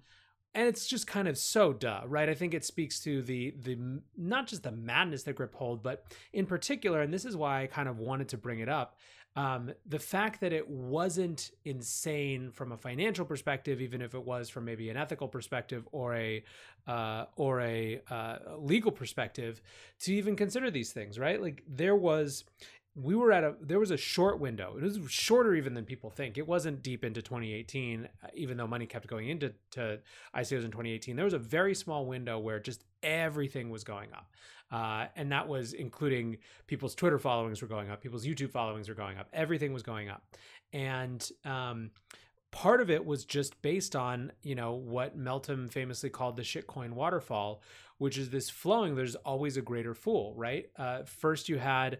and 0.55 0.67
it's 0.67 0.87
just 0.87 1.07
kind 1.07 1.27
of 1.27 1.37
so 1.37 1.73
duh 1.73 2.01
right? 2.05 2.29
I 2.29 2.33
think 2.33 2.53
it 2.53 2.65
speaks 2.65 2.99
to 3.01 3.21
the 3.21 3.53
the 3.61 3.77
not 4.17 4.47
just 4.47 4.63
the 4.63 4.71
madness 4.71 5.23
that 5.23 5.33
grip 5.33 5.53
hold 5.55 5.83
but 5.83 6.05
in 6.33 6.45
particular 6.45 7.01
and 7.01 7.13
this 7.13 7.25
is 7.25 7.35
why 7.35 7.63
i 7.63 7.67
kind 7.67 7.89
of 7.89 7.99
wanted 7.99 8.29
to 8.29 8.37
bring 8.37 8.59
it 8.59 8.69
up 8.69 8.97
um, 9.35 9.71
the 9.85 9.99
fact 9.99 10.41
that 10.41 10.51
it 10.51 10.67
wasn't 10.67 11.51
insane 11.63 12.51
from 12.51 12.71
a 12.71 12.77
financial 12.77 13.23
perspective 13.25 13.79
even 13.79 14.01
if 14.01 14.13
it 14.15 14.23
was 14.23 14.49
from 14.49 14.65
maybe 14.65 14.89
an 14.89 14.97
ethical 14.97 15.27
perspective 15.27 15.87
or 15.91 16.15
a 16.15 16.43
uh, 16.87 17.25
or 17.35 17.61
a 17.61 18.01
uh, 18.09 18.37
legal 18.57 18.91
perspective 18.91 19.61
to 19.99 20.13
even 20.13 20.35
consider 20.35 20.71
these 20.71 20.91
things 20.91 21.19
right? 21.19 21.41
Like 21.41 21.63
there 21.67 21.95
was 21.95 22.43
we 22.95 23.15
were 23.15 23.31
at 23.31 23.43
a 23.43 23.55
there 23.61 23.79
was 23.79 23.91
a 23.91 23.97
short 23.97 24.39
window. 24.39 24.75
It 24.77 24.83
was 24.83 24.99
shorter 25.09 25.55
even 25.55 25.73
than 25.73 25.85
people 25.85 26.09
think. 26.09 26.37
It 26.37 26.47
wasn't 26.47 26.81
deep 26.81 27.03
into 27.03 27.21
2018 27.21 28.09
uh, 28.23 28.27
even 28.33 28.57
though 28.57 28.67
money 28.67 28.85
kept 28.85 29.07
going 29.07 29.29
into 29.29 29.53
to 29.71 29.99
icos 30.35 30.63
in 30.65 30.71
2018 30.71 31.15
there 31.15 31.25
was 31.25 31.33
a 31.33 31.39
very 31.39 31.75
small 31.75 32.05
window 32.05 32.39
where 32.39 32.59
just 32.59 32.83
everything 33.03 33.69
was 33.69 33.83
going 33.83 34.11
up. 34.13 34.31
Uh, 34.71 35.07
and 35.15 35.31
that 35.31 35.47
was 35.47 35.73
including 35.73 36.37
people's 36.67 36.93
twitter 36.93 37.17
followings 37.17 37.61
were 37.61 37.67
going 37.67 37.89
up 37.89 38.01
people's 38.01 38.25
youtube 38.25 38.51
followings 38.51 38.87
were 38.87 38.95
going 38.95 39.17
up 39.17 39.27
everything 39.33 39.73
was 39.73 39.83
going 39.83 40.09
up. 40.09 40.23
And 40.73 41.27
um, 41.45 41.91
part 42.51 42.81
of 42.81 42.89
it 42.89 43.05
was 43.05 43.25
just 43.25 43.61
based 43.61 43.95
on 43.95 44.31
you 44.41 44.55
know 44.55 44.73
what 44.73 45.17
meltem 45.17 45.71
famously 45.71 46.09
called 46.09 46.35
the 46.35 46.43
shitcoin 46.43 46.91
waterfall 46.91 47.61
which 47.99 48.17
is 48.17 48.29
this 48.29 48.49
flowing 48.49 48.95
there's 48.95 49.15
always 49.15 49.57
a 49.57 49.61
greater 49.61 49.93
fool 49.93 50.33
right? 50.35 50.69
Uh, 50.77 51.03
first 51.03 51.49
you 51.49 51.57
had 51.57 51.99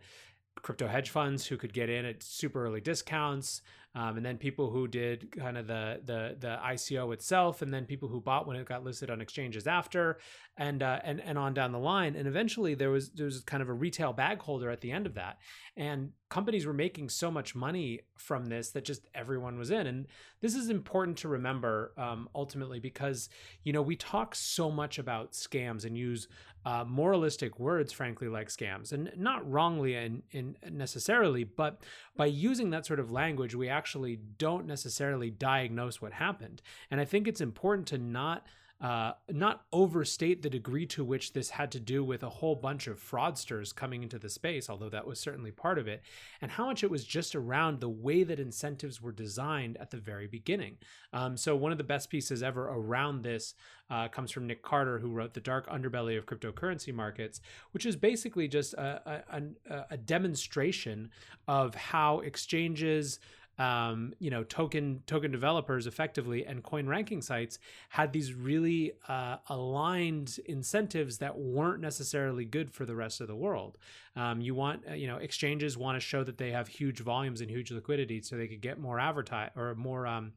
crypto 0.62 0.88
hedge 0.88 1.10
funds 1.10 1.46
who 1.48 1.58
could 1.58 1.74
get 1.74 1.90
in 1.90 2.06
at 2.06 2.24
super 2.24 2.66
early 2.66 2.82
discounts 2.82 3.62
um, 3.96 4.18
and 4.18 4.26
then 4.26 4.38
people 4.38 4.70
who 4.70 4.88
did 4.88 5.32
kind 5.32 5.58
of 5.58 5.66
the 5.66 6.00
the 6.06 6.36
the 6.40 6.60
ICO 6.64 7.12
itself, 7.14 7.62
and 7.62 7.74
then 7.74 7.86
people 7.86 8.08
who 8.08 8.22
bought 8.22 8.46
when 8.46 8.56
it 8.56 8.66
got 8.66 8.84
listed 8.84 9.10
on 9.10 9.20
exchanges 9.20 9.66
after, 9.66 10.20
and 10.58 10.84
uh, 10.84 11.00
and 11.04 11.20
and 11.22 11.40
on 11.40 11.56
down 11.56 11.72
the 11.72 11.80
line. 11.80 12.16
And 12.16 12.28
eventually 12.28 12.76
there 12.76 12.92
was 12.92 13.10
there 13.10 13.26
was 13.26 13.42
kind 13.42 13.64
of 13.64 13.70
a 13.70 13.74
retail 13.74 14.14
bag 14.14 14.40
holder 14.42 14.70
at 14.70 14.82
the 14.82 14.92
end 14.92 15.08
of 15.08 15.16
that, 15.16 15.40
and 15.76 16.12
companies 16.30 16.68
were 16.68 16.74
making 16.74 17.10
so 17.10 17.32
much 17.32 17.56
money 17.56 18.02
from 18.16 18.46
this 18.46 18.70
that 18.72 18.86
just 18.86 19.08
everyone 19.16 19.58
was 19.58 19.72
in. 19.72 19.88
And 19.88 20.06
this 20.42 20.54
is 20.54 20.70
important 20.70 21.18
to 21.20 21.28
remember 21.28 21.94
um, 21.98 22.30
ultimately 22.36 22.80
because 22.80 23.28
you 23.64 23.74
know 23.74 23.82
we 23.82 23.96
talk 23.96 24.36
so 24.36 24.70
much 24.70 25.00
about 25.00 25.32
scams 25.32 25.84
and 25.84 25.98
use 25.98 26.28
uh, 26.66 26.84
moralistic 26.86 27.58
words, 27.58 27.94
frankly, 27.94 28.28
like 28.28 28.50
scams, 28.50 28.92
and 28.92 29.12
not 29.16 29.50
wrongly 29.50 29.96
and, 29.96 30.24
necessarily, 30.70 31.44
but 31.44 31.82
by 32.18 32.26
using 32.26 32.70
that 32.72 32.86
sort 32.86 33.00
of 33.00 33.12
language, 33.12 33.56
we 33.56 33.70
actually 33.70 33.79
don't 34.38 34.66
necessarily 34.66 35.30
diagnose 35.30 36.02
what 36.02 36.14
happened. 36.14 36.62
And 36.92 37.00
I 37.00 37.06
think 37.06 37.28
it's 37.28 37.42
important 37.42 37.88
to 37.88 37.98
not 37.98 38.46
uh, 38.82 39.12
not 39.30 39.66
overstate 39.74 40.42
the 40.42 40.50
degree 40.50 40.86
to 40.86 41.04
which 41.04 41.34
this 41.34 41.50
had 41.50 41.70
to 41.70 41.82
do 41.82 42.02
with 42.02 42.24
a 42.24 42.30
whole 42.30 42.56
bunch 42.56 42.88
of 42.88 42.98
fraudsters 42.98 43.76
coming 43.76 44.04
into 44.04 44.18
the 44.18 44.30
space, 44.30 44.70
although 44.70 44.88
that 44.88 45.06
was 45.06 45.20
certainly 45.20 45.52
part 45.52 45.78
of 45.78 45.86
it, 45.86 46.02
and 46.42 46.52
how 46.52 46.66
much 46.66 46.82
it 46.82 46.90
was 46.90 47.04
just 47.04 47.36
around 47.36 47.82
the 47.82 47.90
way 47.90 48.24
that 48.24 48.40
incentives 48.40 49.02
were 49.02 49.12
designed 49.12 49.76
at 49.78 49.92
the 49.92 49.98
very 49.98 50.28
beginning. 50.28 50.78
Um, 51.12 51.36
so, 51.36 51.58
one 51.58 51.74
of 51.74 51.78
the 51.78 51.84
best 51.84 52.10
pieces 52.10 52.42
ever 52.42 52.70
around 52.70 53.22
this 53.22 53.54
uh, 53.90 54.08
comes 54.08 54.32
from 54.32 54.48
Nick 54.48 54.62
Carter, 54.62 55.00
who 55.00 55.10
wrote 55.10 55.34
The 55.34 55.42
Dark 55.42 55.68
Underbelly 55.68 56.18
of 56.18 56.26
Cryptocurrency 56.26 56.94
Markets, 56.94 57.42
which 57.72 57.86
is 57.86 57.98
basically 57.98 58.48
just 58.48 58.76
a, 58.76 59.26
a, 59.30 59.84
a 59.92 59.98
demonstration 59.98 61.10
of 61.50 61.76
how 61.76 62.20
exchanges 62.20 63.20
um, 63.60 64.14
you 64.20 64.32
know 64.32 64.44
token 64.44 65.04
token 65.06 65.32
developers 65.32 65.86
effectively 65.86 66.46
and 66.46 66.64
coin 66.64 66.88
ranking 66.88 67.22
sites 67.22 67.60
had 67.90 68.14
these 68.14 68.34
really 68.34 68.94
uh, 69.08 69.38
aligned 69.50 70.40
incentives 70.46 71.18
that 71.18 71.38
weren't 71.38 71.82
necessarily 71.82 72.46
good 72.46 72.72
for 72.72 72.86
the 72.86 72.96
rest 72.96 73.20
of 73.22 73.28
the 73.28 73.36
world. 73.36 73.78
Um, 74.16 74.42
you 74.42 74.56
want 74.56 74.84
uh, 74.90 74.94
you 74.94 75.08
know 75.08 75.18
exchanges 75.18 75.78
want 75.78 75.98
to 75.98 76.00
show 76.00 76.24
that 76.24 76.38
they 76.38 76.52
have 76.52 76.70
huge 76.70 77.02
volumes 77.02 77.42
and 77.42 77.52
huge 77.52 77.72
liquidity 77.72 78.22
so 78.22 78.38
they 78.38 78.48
could 78.48 78.62
get 78.62 78.80
more 78.80 79.00
advertise 79.00 79.52
or 79.56 79.76
more 79.76 80.08
um, 80.08 80.32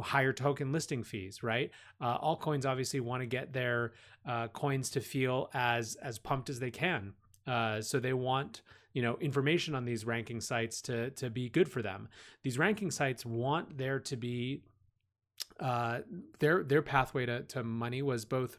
higher 0.00 0.32
token 0.32 0.72
listing 0.72 1.04
fees 1.04 1.42
right? 1.42 1.70
Uh, 2.00 2.18
altcoins 2.18 2.66
obviously 2.66 3.00
want 3.00 3.22
to 3.22 3.26
get 3.26 3.52
their 3.52 3.92
uh, 4.26 4.48
coins 4.48 4.90
to 4.90 5.00
feel 5.00 5.48
as 5.54 5.96
as 6.02 6.18
pumped 6.18 6.50
as 6.50 6.58
they 6.58 6.70
can. 6.70 7.14
Uh, 7.46 7.80
so 7.80 8.00
they 8.00 8.12
want 8.12 8.62
you 8.96 9.02
know 9.02 9.18
information 9.20 9.74
on 9.74 9.84
these 9.84 10.06
ranking 10.06 10.40
sites 10.40 10.80
to 10.80 11.10
to 11.10 11.28
be 11.28 11.50
good 11.50 11.70
for 11.70 11.82
them. 11.82 12.08
These 12.42 12.58
ranking 12.58 12.90
sites 12.90 13.26
want 13.26 13.76
there 13.76 14.00
to 14.00 14.16
be 14.16 14.62
uh, 15.60 15.98
their 16.38 16.64
their 16.64 16.80
pathway 16.80 17.26
to, 17.26 17.42
to 17.42 17.62
money 17.62 18.00
was 18.00 18.24
both 18.24 18.58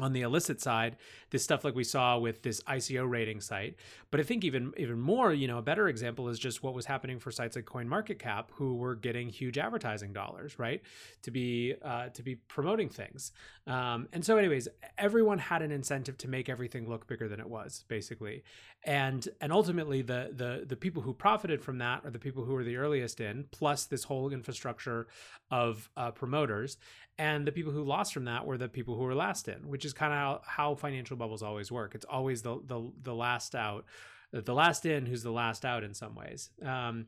on 0.00 0.12
the 0.12 0.22
illicit 0.22 0.60
side 0.60 0.96
this 1.30 1.44
stuff 1.44 1.64
like 1.64 1.74
we 1.74 1.84
saw 1.84 2.18
with 2.18 2.42
this 2.42 2.62
ICO 2.62 3.08
rating 3.08 3.40
site. 3.40 3.76
But 4.10 4.20
I 4.20 4.22
think 4.22 4.44
even 4.44 4.72
even 4.76 4.98
more 5.00 5.32
you 5.32 5.46
know 5.46 5.58
a 5.58 5.62
better 5.62 5.88
example 5.88 6.28
is 6.28 6.38
just 6.38 6.62
what 6.62 6.74
was 6.74 6.86
happening 6.86 7.18
for 7.18 7.30
sites 7.30 7.56
like 7.56 7.66
CoinMarketCap 7.66 8.46
who 8.52 8.76
were 8.76 8.94
getting 8.94 9.28
huge 9.28 9.58
advertising 9.58 10.12
dollars 10.12 10.58
right 10.58 10.80
to 11.22 11.30
be 11.30 11.74
uh, 11.82 12.08
to 12.10 12.22
be 12.22 12.36
promoting 12.36 12.88
things. 12.88 13.32
Um, 13.66 14.08
and 14.12 14.24
so 14.24 14.36
anyways 14.36 14.68
everyone 14.96 15.38
had 15.38 15.62
an 15.62 15.70
incentive 15.70 16.16
to 16.18 16.28
make 16.28 16.48
everything 16.48 16.88
look 16.88 17.06
bigger 17.06 17.28
than 17.28 17.40
it 17.40 17.48
was 17.48 17.84
basically. 17.88 18.44
And 18.84 19.28
and 19.40 19.52
ultimately 19.52 20.02
the 20.02 20.30
the 20.32 20.64
the 20.66 20.76
people 20.76 21.02
who 21.02 21.12
profited 21.12 21.62
from 21.62 21.78
that 21.78 22.04
are 22.04 22.10
the 22.10 22.18
people 22.18 22.44
who 22.44 22.52
were 22.52 22.64
the 22.64 22.76
earliest 22.76 23.20
in 23.20 23.46
plus 23.50 23.84
this 23.84 24.04
whole 24.04 24.30
infrastructure 24.30 25.08
of 25.50 25.90
uh, 25.96 26.10
promoters 26.10 26.76
and 27.18 27.46
the 27.46 27.52
people 27.52 27.72
who 27.72 27.82
lost 27.82 28.14
from 28.14 28.26
that 28.26 28.46
were 28.46 28.56
the 28.56 28.68
people 28.68 28.94
who 28.94 29.02
were 29.02 29.14
last 29.14 29.48
in 29.48 29.68
which 29.68 29.84
is 29.84 29.92
kind 29.92 30.12
of 30.12 30.18
how, 30.18 30.40
how 30.44 30.74
financial 30.74 31.16
bubbles 31.16 31.42
always 31.42 31.72
work. 31.72 31.94
It's 31.94 32.06
always 32.06 32.42
the 32.42 32.60
the, 32.64 32.90
the 33.02 33.14
last 33.14 33.54
out 33.54 33.84
the 34.30 34.54
last 34.54 34.84
in 34.84 35.06
who's 35.06 35.22
the 35.22 35.32
last 35.32 35.64
out 35.64 35.82
in 35.82 35.94
some 35.94 36.14
ways. 36.14 36.50
Um, 36.62 37.06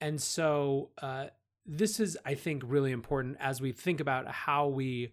and 0.00 0.20
so 0.20 0.90
uh, 1.00 1.26
this 1.66 2.00
is 2.00 2.18
i 2.24 2.34
think 2.34 2.62
really 2.66 2.92
important 2.92 3.36
as 3.40 3.60
we 3.60 3.72
think 3.72 4.00
about 4.00 4.26
how 4.28 4.66
we 4.66 5.12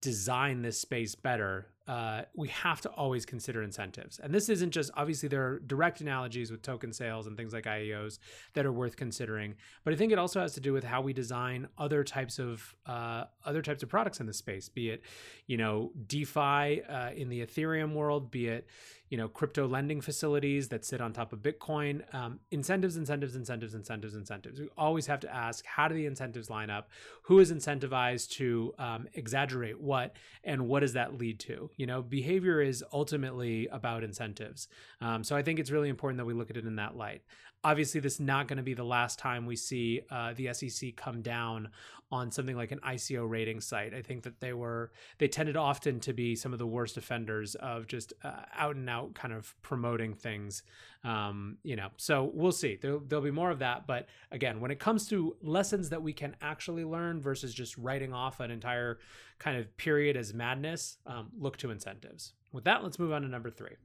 design 0.00 0.62
this 0.62 0.80
space 0.80 1.14
better 1.14 1.66
uh, 1.90 2.22
we 2.36 2.46
have 2.46 2.80
to 2.80 2.88
always 2.90 3.26
consider 3.26 3.64
incentives. 3.64 4.20
And 4.20 4.32
this 4.32 4.48
isn't 4.48 4.70
just 4.70 4.92
obviously 4.96 5.28
there 5.28 5.44
are 5.44 5.58
direct 5.58 6.00
analogies 6.00 6.52
with 6.52 6.62
token 6.62 6.92
sales 6.92 7.26
and 7.26 7.36
things 7.36 7.52
like 7.52 7.64
IEOs 7.64 8.20
that 8.54 8.64
are 8.64 8.70
worth 8.70 8.94
considering, 8.94 9.56
but 9.82 9.92
I 9.92 9.96
think 9.96 10.12
it 10.12 10.18
also 10.18 10.40
has 10.40 10.52
to 10.54 10.60
do 10.60 10.72
with 10.72 10.84
how 10.84 11.00
we 11.00 11.12
design 11.12 11.66
other 11.76 12.04
types 12.04 12.38
of 12.38 12.76
uh, 12.86 13.24
other 13.44 13.60
types 13.60 13.82
of 13.82 13.88
products 13.88 14.20
in 14.20 14.26
the 14.26 14.32
space, 14.32 14.68
be 14.68 14.90
it 14.90 15.02
you 15.48 15.56
know 15.56 15.90
DeFi 16.06 16.84
uh, 16.84 17.10
in 17.10 17.28
the 17.28 17.44
Ethereum 17.44 17.94
world, 17.94 18.30
be 18.30 18.46
it 18.46 18.68
you 19.10 19.18
know 19.18 19.28
crypto 19.28 19.66
lending 19.66 20.00
facilities 20.00 20.68
that 20.68 20.84
sit 20.84 21.00
on 21.00 21.12
top 21.12 21.32
of 21.32 21.40
Bitcoin. 21.40 22.02
Um, 22.14 22.38
incentives, 22.50 22.96
incentives, 22.96 23.34
incentives, 23.34 23.74
incentives, 23.74 24.14
incentives. 24.14 24.60
We 24.60 24.68
always 24.78 25.06
have 25.06 25.20
to 25.20 25.34
ask 25.34 25.64
how 25.66 25.88
do 25.88 25.94
the 25.94 26.06
incentives 26.06 26.48
line 26.48 26.70
up? 26.70 26.88
Who 27.22 27.40
is 27.40 27.52
incentivized 27.52 28.30
to 28.30 28.72
um, 28.78 29.08
exaggerate 29.14 29.80
what, 29.80 30.16
and 30.44 30.68
what 30.68 30.80
does 30.80 30.92
that 30.94 31.18
lead 31.18 31.40
to? 31.40 31.70
You 31.76 31.86
know, 31.86 32.02
behavior 32.02 32.62
is 32.62 32.84
ultimately 32.92 33.66
about 33.68 34.04
incentives. 34.04 34.68
Um, 35.00 35.24
so 35.24 35.36
I 35.36 35.42
think 35.42 35.58
it's 35.58 35.72
really 35.72 35.88
important 35.88 36.18
that 36.18 36.24
we 36.24 36.32
look 36.32 36.50
at 36.50 36.56
it 36.56 36.64
in 36.64 36.76
that 36.76 36.96
light. 36.96 37.22
Obviously, 37.62 38.00
this 38.00 38.14
is 38.14 38.20
not 38.20 38.48
going 38.48 38.56
to 38.56 38.62
be 38.62 38.74
the 38.74 38.84
last 38.84 39.18
time 39.18 39.44
we 39.44 39.56
see 39.56 40.00
uh, 40.10 40.32
the 40.34 40.52
SEC 40.54 40.96
come 40.96 41.20
down 41.20 41.68
on 42.12 42.30
something 42.30 42.56
like 42.56 42.72
an 42.72 42.80
ICO 42.80 43.28
rating 43.28 43.60
site. 43.60 43.94
I 43.94 44.02
think 44.02 44.24
that 44.24 44.40
they 44.40 44.52
were 44.52 44.90
they 45.18 45.28
tended 45.28 45.56
often 45.56 46.00
to 46.00 46.12
be 46.12 46.34
some 46.34 46.52
of 46.52 46.58
the 46.58 46.66
worst 46.66 46.96
offenders 46.96 47.54
of 47.54 47.86
just 47.86 48.12
uh, 48.24 48.42
out 48.56 48.76
and 48.76 48.88
out 48.90 49.14
kind 49.14 49.32
of 49.32 49.54
promoting 49.62 50.14
things. 50.14 50.62
Um, 51.04 51.58
you 51.62 51.76
know, 51.76 51.88
so 51.96 52.30
we'll 52.34 52.52
see. 52.52 52.78
There, 52.80 52.98
there'll 53.06 53.24
be 53.24 53.30
more 53.30 53.50
of 53.50 53.60
that. 53.60 53.86
But 53.86 54.08
again, 54.32 54.60
when 54.60 54.70
it 54.70 54.78
comes 54.78 55.08
to 55.08 55.36
lessons 55.40 55.90
that 55.90 56.02
we 56.02 56.12
can 56.12 56.34
actually 56.42 56.84
learn 56.84 57.20
versus 57.20 57.54
just 57.54 57.78
writing 57.78 58.12
off 58.12 58.40
an 58.40 58.50
entire 58.50 58.98
kind 59.38 59.56
of 59.56 59.76
period 59.76 60.16
as 60.16 60.34
madness, 60.34 60.98
um, 61.06 61.28
look 61.38 61.56
to 61.58 61.70
incentives. 61.70 62.32
With 62.52 62.64
that, 62.64 62.82
let's 62.82 62.98
move 62.98 63.12
on 63.12 63.22
to 63.22 63.28
number 63.28 63.50
three. 63.50 63.76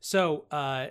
So, 0.00 0.44
uh, 0.50 0.88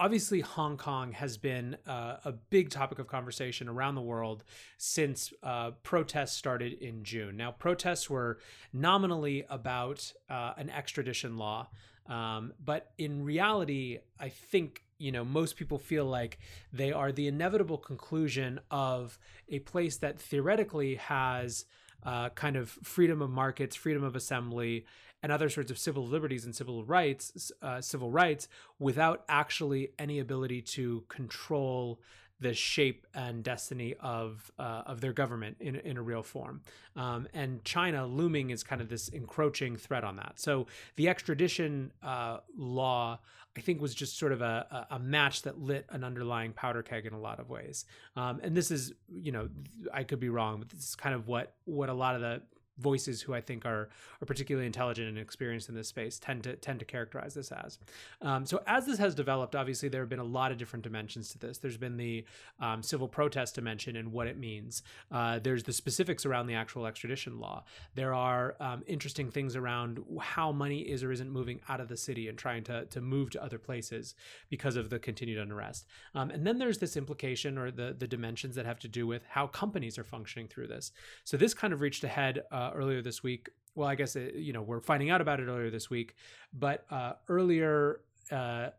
obviously 0.00 0.40
Hong 0.40 0.78
Kong 0.78 1.12
has 1.12 1.36
been 1.36 1.76
uh, 1.86 2.16
a 2.24 2.32
big 2.32 2.70
topic 2.70 2.98
of 2.98 3.06
conversation 3.06 3.68
around 3.68 3.94
the 3.94 4.00
world 4.00 4.42
since 4.78 5.32
uh, 5.42 5.72
protests 5.82 6.36
started 6.36 6.72
in 6.72 7.04
June. 7.04 7.36
Now, 7.36 7.52
protests 7.52 8.08
were 8.08 8.38
nominally 8.72 9.44
about 9.50 10.10
uh, 10.30 10.54
an 10.56 10.70
extradition 10.70 11.36
law, 11.36 11.68
um, 12.06 12.54
but 12.64 12.92
in 12.96 13.24
reality, 13.24 13.98
I 14.18 14.30
think 14.30 14.82
you 14.98 15.12
know 15.12 15.24
most 15.24 15.56
people 15.56 15.78
feel 15.78 16.06
like 16.06 16.38
they 16.72 16.92
are 16.92 17.12
the 17.12 17.28
inevitable 17.28 17.78
conclusion 17.78 18.58
of 18.70 19.18
a 19.50 19.58
place 19.60 19.98
that 19.98 20.18
theoretically 20.18 20.94
has 20.96 21.66
uh, 22.04 22.30
kind 22.30 22.56
of 22.56 22.70
freedom 22.82 23.20
of 23.20 23.28
markets, 23.28 23.76
freedom 23.76 24.02
of 24.02 24.16
assembly, 24.16 24.86
and 25.22 25.32
other 25.32 25.48
sorts 25.48 25.70
of 25.70 25.78
civil 25.78 26.06
liberties 26.06 26.44
and 26.44 26.54
civil 26.54 26.84
rights, 26.84 27.52
uh, 27.62 27.80
civil 27.80 28.10
rights, 28.10 28.48
without 28.78 29.24
actually 29.28 29.90
any 29.98 30.18
ability 30.18 30.62
to 30.62 31.04
control 31.08 32.00
the 32.40 32.54
shape 32.54 33.06
and 33.14 33.44
destiny 33.44 33.94
of 34.00 34.50
uh, 34.58 34.82
of 34.86 35.00
their 35.00 35.12
government 35.12 35.56
in 35.60 35.76
in 35.76 35.96
a 35.96 36.02
real 36.02 36.22
form. 36.22 36.62
Um, 36.96 37.28
and 37.34 37.62
China 37.64 38.06
looming 38.06 38.50
is 38.50 38.62
kind 38.62 38.80
of 38.80 38.88
this 38.88 39.08
encroaching 39.08 39.76
threat 39.76 40.04
on 40.04 40.16
that. 40.16 40.40
So 40.40 40.66
the 40.96 41.08
extradition 41.08 41.92
uh, 42.02 42.38
law, 42.56 43.20
I 43.56 43.60
think, 43.60 43.80
was 43.80 43.94
just 43.94 44.18
sort 44.18 44.32
of 44.32 44.40
a, 44.40 44.86
a 44.90 44.98
match 44.98 45.42
that 45.42 45.58
lit 45.58 45.84
an 45.90 46.02
underlying 46.02 46.52
powder 46.52 46.82
keg 46.82 47.04
in 47.04 47.12
a 47.12 47.20
lot 47.20 47.40
of 47.40 47.50
ways. 47.50 47.84
Um, 48.16 48.40
and 48.42 48.56
this 48.56 48.70
is, 48.70 48.92
you 49.12 49.32
know, 49.32 49.48
I 49.92 50.04
could 50.04 50.20
be 50.20 50.30
wrong, 50.30 50.60
but 50.60 50.70
this 50.70 50.88
is 50.88 50.96
kind 50.96 51.14
of 51.14 51.28
what 51.28 51.54
what 51.66 51.90
a 51.90 51.94
lot 51.94 52.14
of 52.14 52.22
the 52.22 52.42
voices 52.80 53.22
who 53.22 53.34
I 53.34 53.40
think 53.40 53.64
are 53.66 53.88
are 54.22 54.26
particularly 54.26 54.66
intelligent 54.66 55.08
and 55.08 55.18
experienced 55.18 55.68
in 55.68 55.74
this 55.74 55.88
space 55.88 56.18
tend 56.18 56.44
to 56.44 56.56
tend 56.56 56.78
to 56.80 56.84
characterize 56.84 57.34
this 57.34 57.52
as. 57.52 57.78
Um, 58.22 58.46
so 58.46 58.62
as 58.66 58.86
this 58.86 58.98
has 58.98 59.14
developed, 59.14 59.54
obviously 59.54 59.88
there 59.88 60.00
have 60.00 60.08
been 60.08 60.18
a 60.18 60.24
lot 60.24 60.52
of 60.52 60.58
different 60.58 60.82
dimensions 60.82 61.30
to 61.32 61.38
this. 61.38 61.58
There's 61.58 61.76
been 61.76 61.96
the 61.96 62.24
um, 62.60 62.82
civil 62.82 63.08
protest 63.08 63.54
dimension 63.54 63.96
and 63.96 64.12
what 64.12 64.26
it 64.26 64.38
means. 64.38 64.82
Uh, 65.10 65.38
there's 65.38 65.62
the 65.62 65.72
specifics 65.72 66.26
around 66.26 66.46
the 66.46 66.54
actual 66.54 66.86
extradition 66.86 67.38
law. 67.38 67.64
There 67.94 68.14
are 68.14 68.56
um, 68.60 68.82
interesting 68.86 69.30
things 69.30 69.56
around 69.56 70.02
how 70.20 70.52
money 70.52 70.80
is 70.80 71.04
or 71.04 71.12
isn't 71.12 71.30
moving 71.30 71.60
out 71.68 71.80
of 71.80 71.88
the 71.88 71.96
city 71.96 72.28
and 72.28 72.38
trying 72.38 72.64
to 72.64 72.86
to 72.86 73.00
move 73.00 73.30
to 73.30 73.42
other 73.42 73.58
places 73.58 74.14
because 74.48 74.76
of 74.76 74.90
the 74.90 74.98
continued 74.98 75.38
unrest. 75.38 75.86
Um, 76.14 76.30
and 76.30 76.46
then 76.46 76.58
there's 76.58 76.78
this 76.78 76.96
implication 76.96 77.58
or 77.58 77.70
the 77.70 77.94
the 77.98 78.06
dimensions 78.06 78.54
that 78.56 78.66
have 78.66 78.78
to 78.80 78.88
do 78.88 79.06
with 79.06 79.22
how 79.28 79.46
companies 79.46 79.98
are 79.98 80.04
functioning 80.04 80.48
through 80.48 80.68
this. 80.68 80.92
So 81.24 81.36
this 81.36 81.54
kind 81.54 81.72
of 81.72 81.80
reached 81.80 82.04
ahead. 82.04 82.42
Uh, 82.50 82.69
uh, 82.70 82.76
earlier 82.76 83.02
this 83.02 83.22
week. 83.22 83.48
Well, 83.74 83.88
I 83.88 83.94
guess 83.94 84.16
it, 84.16 84.34
you 84.34 84.52
know 84.52 84.62
we're 84.62 84.80
finding 84.80 85.10
out 85.10 85.20
about 85.20 85.40
it 85.40 85.46
earlier 85.46 85.70
this 85.70 85.90
week, 85.90 86.14
but 86.52 86.84
uh, 86.90 87.12
earlier, 87.28 88.00
uh, 88.30 88.70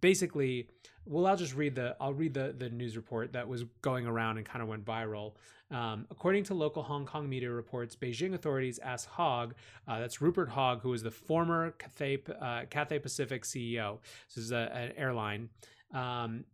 basically, 0.00 0.68
well, 1.04 1.26
I'll 1.26 1.36
just 1.36 1.54
read 1.54 1.74
the 1.74 1.96
I'll 2.00 2.14
read 2.14 2.34
the 2.34 2.54
the 2.56 2.70
news 2.70 2.96
report 2.96 3.32
that 3.32 3.48
was 3.48 3.64
going 3.82 4.06
around 4.06 4.38
and 4.38 4.46
kind 4.46 4.62
of 4.62 4.68
went 4.68 4.84
viral. 4.84 5.34
Um, 5.70 6.06
according 6.10 6.44
to 6.44 6.54
local 6.54 6.82
Hong 6.82 7.06
Kong 7.06 7.28
media 7.28 7.50
reports, 7.50 7.96
Beijing 7.96 8.34
authorities 8.34 8.78
asked 8.78 9.08
Hogg, 9.08 9.54
uh, 9.88 9.98
that's 9.98 10.20
Rupert 10.20 10.50
Hogg, 10.50 10.82
who 10.82 10.92
is 10.92 11.02
the 11.02 11.10
former 11.10 11.72
Cathay, 11.72 12.22
uh, 12.40 12.62
Cathay 12.70 13.00
Pacific 13.00 13.42
CEO. 13.44 13.98
This 14.28 14.44
is 14.44 14.52
a, 14.52 14.70
an 14.72 14.92
airline. 14.96 15.48
Um, 15.92 16.44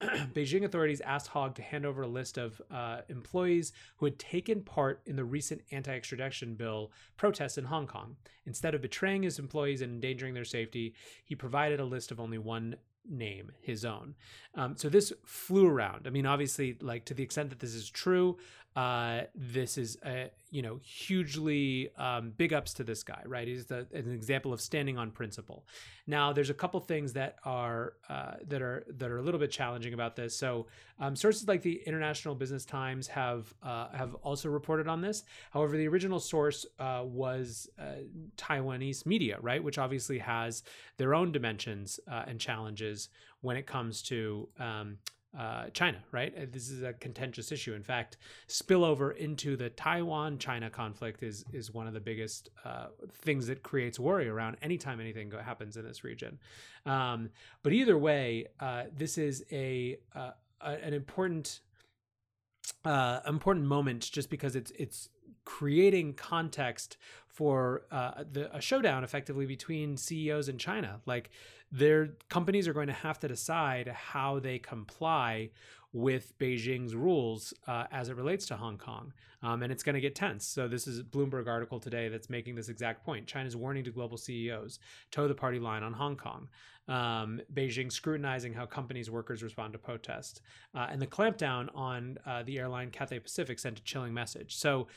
Beijing 0.34 0.64
authorities 0.64 1.00
asked 1.02 1.28
Hogg 1.28 1.54
to 1.56 1.62
hand 1.62 1.84
over 1.84 2.02
a 2.02 2.08
list 2.08 2.38
of 2.38 2.60
uh, 2.70 3.00
employees 3.08 3.72
who 3.96 4.06
had 4.06 4.18
taken 4.18 4.62
part 4.62 5.02
in 5.04 5.16
the 5.16 5.24
recent 5.24 5.62
anti 5.70 5.92
extradition 5.92 6.54
bill 6.54 6.90
protests 7.16 7.58
in 7.58 7.64
Hong 7.64 7.86
Kong. 7.86 8.16
Instead 8.46 8.74
of 8.74 8.80
betraying 8.80 9.22
his 9.22 9.38
employees 9.38 9.82
and 9.82 9.92
endangering 9.92 10.32
their 10.34 10.44
safety, 10.44 10.94
he 11.24 11.34
provided 11.34 11.80
a 11.80 11.84
list 11.84 12.10
of 12.10 12.18
only 12.18 12.38
one 12.38 12.76
name, 13.08 13.52
his 13.60 13.84
own. 13.84 14.14
Um, 14.54 14.76
so 14.76 14.88
this 14.88 15.12
flew 15.24 15.66
around. 15.66 16.06
I 16.06 16.10
mean, 16.10 16.26
obviously, 16.26 16.76
like 16.80 17.04
to 17.06 17.14
the 17.14 17.22
extent 17.22 17.50
that 17.50 17.58
this 17.58 17.74
is 17.74 17.90
true, 17.90 18.38
uh, 18.80 19.24
this 19.34 19.76
is 19.76 19.98
a 20.06 20.30
you 20.50 20.62
know 20.62 20.80
hugely 20.82 21.90
um, 21.98 22.32
big 22.38 22.54
ups 22.54 22.72
to 22.72 22.82
this 22.82 23.02
guy, 23.02 23.20
right? 23.26 23.46
He's 23.46 23.66
the, 23.66 23.86
an 23.92 24.10
example 24.10 24.54
of 24.54 24.60
standing 24.60 24.96
on 24.96 25.10
principle. 25.10 25.66
Now, 26.06 26.32
there's 26.32 26.48
a 26.48 26.54
couple 26.54 26.80
things 26.80 27.12
that 27.12 27.36
are 27.44 27.92
uh, 28.08 28.36
that 28.48 28.62
are 28.62 28.86
that 28.96 29.10
are 29.10 29.18
a 29.18 29.22
little 29.22 29.38
bit 29.38 29.50
challenging 29.50 29.92
about 29.92 30.16
this. 30.16 30.34
So, 30.34 30.66
um, 30.98 31.14
sources 31.14 31.46
like 31.46 31.60
the 31.60 31.82
International 31.86 32.34
Business 32.34 32.64
Times 32.64 33.06
have 33.08 33.52
uh, 33.62 33.88
have 33.92 34.14
also 34.22 34.48
reported 34.48 34.88
on 34.88 35.02
this. 35.02 35.24
However, 35.50 35.76
the 35.76 35.86
original 35.86 36.18
source 36.18 36.64
uh, 36.78 37.02
was 37.04 37.68
uh, 37.78 38.04
Taiwanese 38.38 39.04
media, 39.04 39.36
right, 39.42 39.62
which 39.62 39.76
obviously 39.76 40.18
has 40.20 40.62
their 40.96 41.14
own 41.14 41.32
dimensions 41.32 42.00
and 42.06 42.40
challenges 42.40 43.10
when 43.42 43.58
it 43.58 43.66
comes 43.66 44.02
to 44.02 44.48
um, 44.58 44.96
uh, 45.38 45.66
China, 45.72 45.98
right? 46.10 46.34
Uh, 46.36 46.46
this 46.50 46.70
is 46.70 46.82
a 46.82 46.92
contentious 46.94 47.52
issue. 47.52 47.74
In 47.74 47.82
fact, 47.82 48.16
spillover 48.48 49.16
into 49.16 49.56
the 49.56 49.70
Taiwan-China 49.70 50.70
conflict 50.70 51.22
is 51.22 51.44
is 51.52 51.72
one 51.72 51.86
of 51.86 51.94
the 51.94 52.00
biggest 52.00 52.50
uh, 52.64 52.86
things 53.12 53.46
that 53.46 53.62
creates 53.62 53.98
worry 53.98 54.28
around 54.28 54.56
anytime 54.62 55.00
anything 55.00 55.30
happens 55.30 55.76
in 55.76 55.84
this 55.84 56.02
region. 56.02 56.38
Um, 56.84 57.30
but 57.62 57.72
either 57.72 57.96
way, 57.96 58.46
uh, 58.58 58.84
this 58.96 59.18
is 59.18 59.44
a, 59.52 59.98
uh, 60.14 60.32
a 60.62 60.70
an 60.84 60.94
important 60.94 61.60
uh, 62.84 63.20
important 63.26 63.66
moment 63.66 64.10
just 64.10 64.30
because 64.30 64.56
it's 64.56 64.72
it's 64.72 65.10
creating 65.58 66.14
context 66.14 66.96
for 67.26 67.82
uh, 67.90 68.22
the, 68.30 68.54
a 68.56 68.60
showdown 68.60 69.02
effectively 69.02 69.46
between 69.46 69.96
CEOs 69.96 70.48
in 70.48 70.58
China. 70.58 71.00
Like 71.06 71.30
their 71.72 72.10
companies 72.28 72.68
are 72.68 72.72
going 72.72 72.86
to 72.86 72.92
have 72.92 73.18
to 73.18 73.28
decide 73.28 73.88
how 73.88 74.38
they 74.38 74.60
comply 74.60 75.50
with 75.92 76.38
Beijing's 76.38 76.94
rules 76.94 77.52
uh, 77.66 77.84
as 77.90 78.08
it 78.08 78.16
relates 78.16 78.46
to 78.46 78.56
Hong 78.56 78.78
Kong. 78.78 79.12
Um, 79.42 79.62
and 79.62 79.72
it's 79.72 79.82
going 79.82 79.94
to 79.94 80.00
get 80.00 80.14
tense. 80.14 80.46
So, 80.46 80.68
this 80.68 80.86
is 80.86 81.02
Bloomberg 81.02 81.48
article 81.48 81.80
today 81.80 82.08
that's 82.08 82.30
making 82.30 82.54
this 82.54 82.68
exact 82.68 83.04
point. 83.04 83.26
China's 83.26 83.56
warning 83.56 83.82
to 83.84 83.90
global 83.90 84.18
CEOs 84.18 84.78
toe 85.10 85.26
the 85.26 85.34
party 85.34 85.58
line 85.58 85.82
on 85.82 85.94
Hong 85.94 86.16
Kong. 86.16 86.48
Um, 86.88 87.40
Beijing 87.54 87.90
scrutinizing 87.90 88.52
how 88.52 88.66
companies' 88.66 89.10
workers 89.10 89.42
respond 89.42 89.72
to 89.72 89.78
protests. 89.78 90.42
Uh, 90.74 90.88
and 90.90 91.00
the 91.00 91.06
clampdown 91.06 91.68
on 91.74 92.18
uh, 92.26 92.42
the 92.42 92.58
airline 92.58 92.90
Cathay 92.90 93.20
Pacific 93.20 93.58
sent 93.58 93.78
a 93.78 93.82
chilling 93.82 94.12
message. 94.12 94.56
So, 94.56 94.88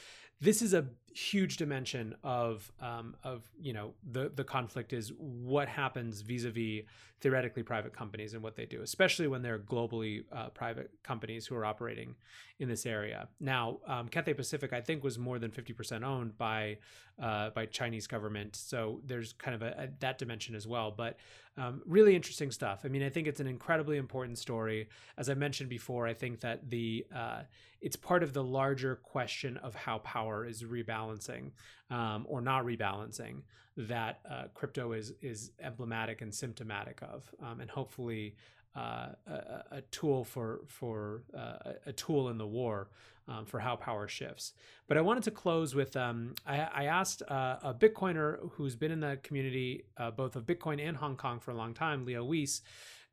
this 0.44 0.62
is 0.62 0.74
a 0.74 0.86
huge 1.13 1.58
dimension 1.58 2.15
of 2.24 2.72
um, 2.82 3.15
of 3.24 3.43
you 3.62 3.72
know 3.72 3.93
the 4.12 4.32
the 4.36 4.43
conflict 4.43 4.93
is 4.93 5.12
what 5.17 5.67
happens 5.67 6.22
vis-a-vis 6.22 6.84
theoretically 7.22 7.62
private 7.62 7.96
companies 7.96 8.34
and 8.34 8.41
what 8.41 8.55
they 8.55 8.65
do 8.65 8.82
especially 8.82 9.27
when 9.27 9.41
they're 9.41 9.60
globally 9.60 10.24
uh, 10.32 10.50
private 10.50 10.89
companies 11.03 11.46
who 11.46 11.55
are 11.55 11.65
operating 11.65 12.15
in 12.60 12.67
this 12.67 12.86
area. 12.86 13.27
Now 13.39 13.77
um, 13.88 14.08
Cathay 14.08 14.34
Pacific 14.34 14.74
I 14.74 14.82
think 14.82 15.03
was 15.03 15.20
more 15.20 15.38
than 15.38 15.51
50% 15.51 16.03
owned 16.03 16.38
by 16.38 16.77
uh, 17.22 17.51
by 17.51 17.67
Chinese 17.67 18.08
government. 18.08 18.55
So 18.55 19.00
there's 19.05 19.34
kind 19.34 19.53
of 19.53 19.62
a, 19.62 19.84
a 19.84 19.89
that 20.00 20.17
dimension 20.17 20.55
as 20.55 20.67
well 20.67 20.89
but 20.89 21.17
um, 21.55 21.84
really 21.86 22.15
interesting 22.15 22.50
stuff. 22.50 22.82
I 22.84 22.88
mean 22.88 23.03
I 23.03 23.10
think 23.10 23.27
it's 23.27 23.39
an 23.39 23.48
incredibly 23.48 23.98
important 23.98 24.39
story. 24.39 24.89
As 25.17 25.29
I 25.29 25.36
mentioned 25.36 25.70
before 25.70 26.08
I 26.08 26.15
think 26.15 26.39
that 26.39 26.72
the 26.72 27.05
uh, 27.15 27.41
it's 27.84 27.98
part 27.98 28.24
of 28.24 28.32
the 28.32 28.43
larger 28.43 28.96
question 28.96 29.58
of 29.58 29.75
how 29.75 29.98
power 30.00 30.46
is 30.46 30.65
rebalancing 31.04 31.52
um, 31.90 32.26
or 32.28 32.42
not 32.42 32.66
rebalancing 32.66 33.42
that 33.76 34.20
uh, 34.30 34.44
crypto 34.54 34.94
is 34.94 35.14
is 35.22 35.52
emblematic 35.60 36.22
and 36.22 36.34
symptomatic 36.34 37.02
of, 37.02 37.30
um, 37.44 37.60
and 37.60 37.70
hopefully 37.70 38.36
uh, 38.76 39.10
a, 39.28 39.64
a, 39.72 39.82
tool 39.92 40.24
for 40.24 40.62
for 40.68 41.24
uh, 41.38 41.74
a 41.86 41.94
tool 41.94 42.30
in 42.30 42.38
the 42.38 42.46
war 42.46 42.90
um, 43.28 43.46
for 43.46 43.60
how 43.60 43.76
power 43.76 44.08
shifts. 44.08 44.54
But 44.88 44.98
I 44.98 45.02
wanted 45.02 45.24
to 45.24 45.32
close 45.32 45.76
with 45.76 45.96
um, 45.96 46.36
I, 46.46 46.60
I, 46.60 46.86
asked 46.86 47.22
uh, 47.28 47.58
a 47.64 47.74
Bitcoiner 47.74 48.50
who's 48.52 48.76
been 48.76 48.92
in 48.92 49.00
the 49.00 49.20
community 49.24 49.86
uh, 49.98 50.12
both 50.12 50.36
of 50.36 50.46
Bitcoin 50.46 50.86
and 50.86 50.98
Hong 50.98 51.16
Kong 51.16 51.40
for 51.40 51.52
a 51.52 51.56
long 51.56 51.74
time, 51.74 52.06
Leo 52.06 52.26
Weese 52.26 52.62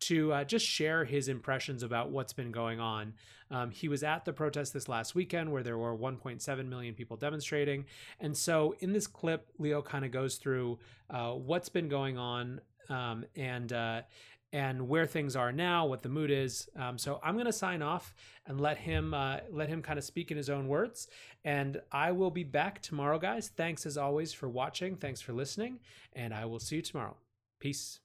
to 0.00 0.32
uh, 0.32 0.44
just 0.44 0.66
share 0.66 1.04
his 1.04 1.28
impressions 1.28 1.82
about 1.82 2.10
what's 2.10 2.32
been 2.32 2.52
going 2.52 2.80
on. 2.80 3.14
Um, 3.50 3.70
he 3.70 3.88
was 3.88 4.02
at 4.02 4.24
the 4.24 4.32
protest 4.32 4.72
this 4.72 4.88
last 4.88 5.14
weekend 5.14 5.52
where 5.52 5.62
there 5.62 5.76
were 5.76 5.96
1.7 5.96 6.68
million 6.68 6.94
people 6.94 7.16
demonstrating. 7.16 7.84
And 8.20 8.36
so 8.36 8.74
in 8.80 8.92
this 8.92 9.06
clip, 9.06 9.48
Leo 9.58 9.82
kind 9.82 10.04
of 10.04 10.10
goes 10.10 10.36
through 10.36 10.78
uh, 11.10 11.32
what's 11.32 11.68
been 11.68 11.88
going 11.88 12.16
on 12.16 12.60
um, 12.88 13.24
and 13.36 13.72
uh, 13.72 14.02
and 14.52 14.88
where 14.88 15.06
things 15.06 15.36
are 15.36 15.52
now, 15.52 15.86
what 15.86 16.02
the 16.02 16.08
mood 16.08 16.30
is. 16.30 16.68
Um, 16.74 16.98
so 16.98 17.20
I'm 17.22 17.34
going 17.34 17.46
to 17.46 17.52
sign 17.52 17.82
off 17.82 18.14
and 18.46 18.60
let 18.60 18.78
him 18.78 19.14
uh, 19.14 19.38
let 19.50 19.68
him 19.68 19.82
kind 19.82 19.98
of 19.98 20.04
speak 20.04 20.30
in 20.30 20.36
his 20.36 20.50
own 20.50 20.68
words. 20.68 21.08
And 21.44 21.80
I 21.92 22.12
will 22.12 22.30
be 22.30 22.44
back 22.44 22.82
tomorrow, 22.82 23.18
guys. 23.18 23.48
Thanks 23.56 23.86
as 23.86 23.96
always 23.96 24.32
for 24.32 24.48
watching. 24.48 24.96
Thanks 24.96 25.20
for 25.20 25.32
listening, 25.32 25.78
and 26.14 26.34
I 26.34 26.46
will 26.46 26.60
see 26.60 26.76
you 26.76 26.82
tomorrow. 26.82 27.16
Peace. 27.60 28.00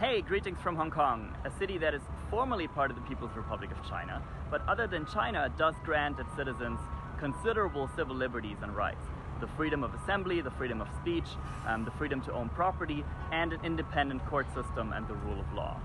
Hey, 0.00 0.22
greetings 0.22 0.58
from 0.62 0.76
Hong 0.76 0.90
Kong, 0.90 1.36
a 1.44 1.50
city 1.58 1.76
that 1.76 1.92
is 1.92 2.00
formally 2.30 2.66
part 2.66 2.90
of 2.90 2.96
the 2.96 3.02
People's 3.02 3.36
Republic 3.36 3.70
of 3.70 3.86
China, 3.86 4.22
but 4.50 4.66
other 4.66 4.86
than 4.86 5.04
China, 5.04 5.52
does 5.58 5.74
grant 5.84 6.18
its 6.18 6.34
citizens 6.34 6.80
considerable 7.18 7.86
civil 7.94 8.16
liberties 8.16 8.56
and 8.62 8.74
rights. 8.74 9.04
The 9.42 9.46
freedom 9.58 9.84
of 9.84 9.92
assembly, 9.92 10.40
the 10.40 10.52
freedom 10.52 10.80
of 10.80 10.88
speech, 11.02 11.26
um, 11.66 11.84
the 11.84 11.90
freedom 11.90 12.22
to 12.22 12.32
own 12.32 12.48
property, 12.48 13.04
and 13.30 13.52
an 13.52 13.60
independent 13.62 14.24
court 14.24 14.46
system 14.54 14.94
and 14.94 15.06
the 15.06 15.16
rule 15.16 15.38
of 15.38 15.52
law. 15.52 15.78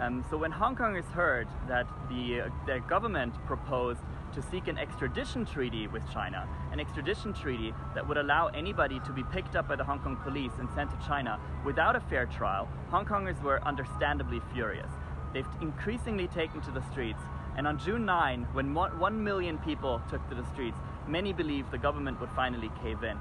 Um, 0.00 0.24
so 0.30 0.38
when 0.38 0.50
Hong 0.50 0.74
Kongers 0.74 1.10
heard 1.10 1.46
that 1.68 1.86
the, 2.08 2.40
uh, 2.40 2.48
the 2.64 2.80
government 2.88 3.34
proposed 3.44 4.00
to 4.32 4.42
seek 4.42 4.68
an 4.68 4.78
extradition 4.78 5.44
treaty 5.44 5.86
with 5.86 6.02
China, 6.12 6.48
an 6.72 6.80
extradition 6.80 7.32
treaty 7.32 7.72
that 7.94 8.06
would 8.06 8.16
allow 8.16 8.48
anybody 8.48 9.00
to 9.00 9.12
be 9.12 9.22
picked 9.24 9.56
up 9.56 9.68
by 9.68 9.76
the 9.76 9.84
Hong 9.84 10.00
Kong 10.00 10.16
police 10.16 10.52
and 10.58 10.68
sent 10.74 10.90
to 10.90 11.06
China 11.06 11.40
without 11.64 11.96
a 11.96 12.00
fair 12.00 12.26
trial, 12.26 12.68
Hong 12.90 13.04
Kongers 13.04 13.40
were 13.42 13.62
understandably 13.66 14.40
furious. 14.52 14.90
They've 15.32 15.46
increasingly 15.60 16.28
taken 16.28 16.60
to 16.62 16.70
the 16.70 16.82
streets, 16.90 17.22
and 17.56 17.66
on 17.66 17.78
June 17.78 18.04
9, 18.04 18.48
when 18.52 18.74
one 18.74 19.22
million 19.22 19.58
people 19.58 20.00
took 20.08 20.26
to 20.28 20.34
the 20.34 20.46
streets, 20.52 20.78
many 21.06 21.32
believed 21.32 21.70
the 21.70 21.78
government 21.78 22.20
would 22.20 22.30
finally 22.36 22.70
cave 22.82 23.02
in. 23.02 23.16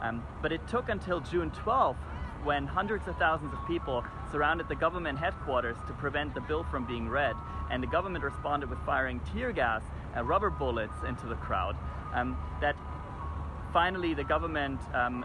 Um, 0.00 0.24
but 0.42 0.52
it 0.52 0.66
took 0.66 0.88
until 0.88 1.20
June 1.20 1.50
12 1.50 1.96
when 2.42 2.66
hundreds 2.66 3.06
of 3.06 3.16
thousands 3.18 3.52
of 3.52 3.66
people 3.66 4.04
surrounded 4.32 4.68
the 4.68 4.74
government 4.74 5.18
headquarters 5.18 5.76
to 5.86 5.92
prevent 5.92 6.34
the 6.34 6.40
bill 6.40 6.64
from 6.64 6.84
being 6.84 7.08
read, 7.08 7.36
and 7.70 7.82
the 7.82 7.86
government 7.86 8.24
responded 8.24 8.68
with 8.68 8.78
firing 8.84 9.20
tear 9.32 9.52
gas 9.52 9.82
and 10.14 10.28
rubber 10.28 10.50
bullets 10.50 10.96
into 11.06 11.26
the 11.26 11.34
crowd, 11.36 11.76
um, 12.14 12.36
that 12.60 12.76
finally 13.72 14.14
the 14.14 14.24
government 14.24 14.80
um, 14.94 15.24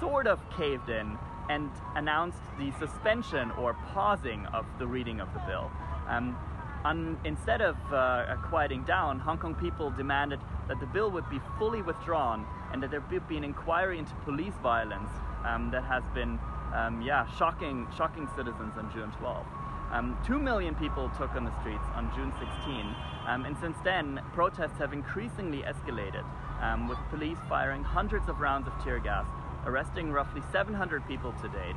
sort 0.00 0.26
of 0.26 0.38
caved 0.56 0.88
in 0.88 1.18
and 1.48 1.70
announced 1.96 2.38
the 2.58 2.72
suspension 2.78 3.50
or 3.52 3.74
pausing 3.92 4.46
of 4.46 4.64
the 4.78 4.86
reading 4.86 5.20
of 5.20 5.32
the 5.34 5.40
bill. 5.40 5.70
Um, 6.08 6.36
un, 6.84 7.18
instead 7.24 7.60
of 7.60 7.76
uh, 7.92 8.36
quieting 8.48 8.84
down, 8.84 9.18
Hong 9.18 9.38
Kong 9.38 9.54
people 9.54 9.90
demanded 9.90 10.40
that 10.68 10.80
the 10.80 10.86
bill 10.86 11.10
would 11.10 11.28
be 11.28 11.40
fully 11.58 11.82
withdrawn 11.82 12.46
and 12.72 12.82
that 12.82 12.90
there 12.90 13.00
be 13.00 13.36
an 13.36 13.44
inquiry 13.44 13.98
into 13.98 14.14
police 14.24 14.54
violence 14.62 15.10
um, 15.44 15.70
that 15.72 15.84
has 15.84 16.02
been, 16.14 16.38
um, 16.74 17.02
yeah, 17.02 17.26
shocking, 17.36 17.86
shocking 17.96 18.28
citizens 18.36 18.72
on 18.76 18.90
June 18.92 19.10
12. 19.18 19.44
Um, 19.92 20.16
Two 20.26 20.38
million 20.38 20.74
people 20.74 21.10
took 21.18 21.34
on 21.36 21.44
the 21.44 21.52
streets 21.60 21.84
on 21.94 22.10
June 22.16 22.32
16, 22.38 22.96
um, 23.26 23.44
and 23.44 23.54
since 23.58 23.76
then, 23.84 24.20
protests 24.32 24.78
have 24.78 24.94
increasingly 24.94 25.62
escalated, 25.62 26.24
um, 26.62 26.88
with 26.88 26.96
police 27.10 27.36
firing 27.46 27.84
hundreds 27.84 28.28
of 28.30 28.40
rounds 28.40 28.66
of 28.66 28.72
tear 28.82 28.98
gas, 28.98 29.26
arresting 29.66 30.10
roughly 30.10 30.40
700 30.50 31.06
people 31.06 31.32
to 31.42 31.48
date, 31.48 31.76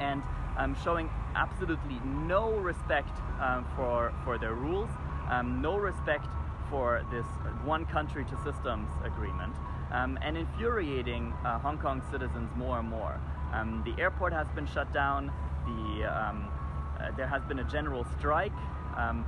and 0.00 0.24
um, 0.58 0.76
showing 0.82 1.08
absolutely 1.36 2.00
no 2.04 2.50
respect 2.50 3.16
um, 3.40 3.64
for, 3.76 4.12
for 4.24 4.36
their 4.36 4.54
rules, 4.54 4.90
um, 5.30 5.62
no 5.62 5.76
respect 5.76 6.26
for 6.68 7.06
this 7.12 7.26
one 7.64 7.86
country 7.86 8.24
two 8.24 8.36
systems 8.44 8.88
agreement, 9.04 9.54
and 9.92 10.36
infuriating 10.36 11.32
uh, 11.44 11.60
Hong 11.60 11.78
Kong 11.78 12.02
citizens 12.10 12.50
more 12.56 12.80
and 12.80 12.88
more. 12.88 13.20
The 13.84 13.94
airport 14.02 14.32
has 14.32 14.48
been 14.56 14.66
shut 14.66 14.92
down, 14.92 15.30
the, 15.66 16.10
there 17.16 17.26
has 17.26 17.42
been 17.44 17.58
a 17.58 17.64
general 17.64 18.04
strike, 18.18 18.52
um, 18.96 19.24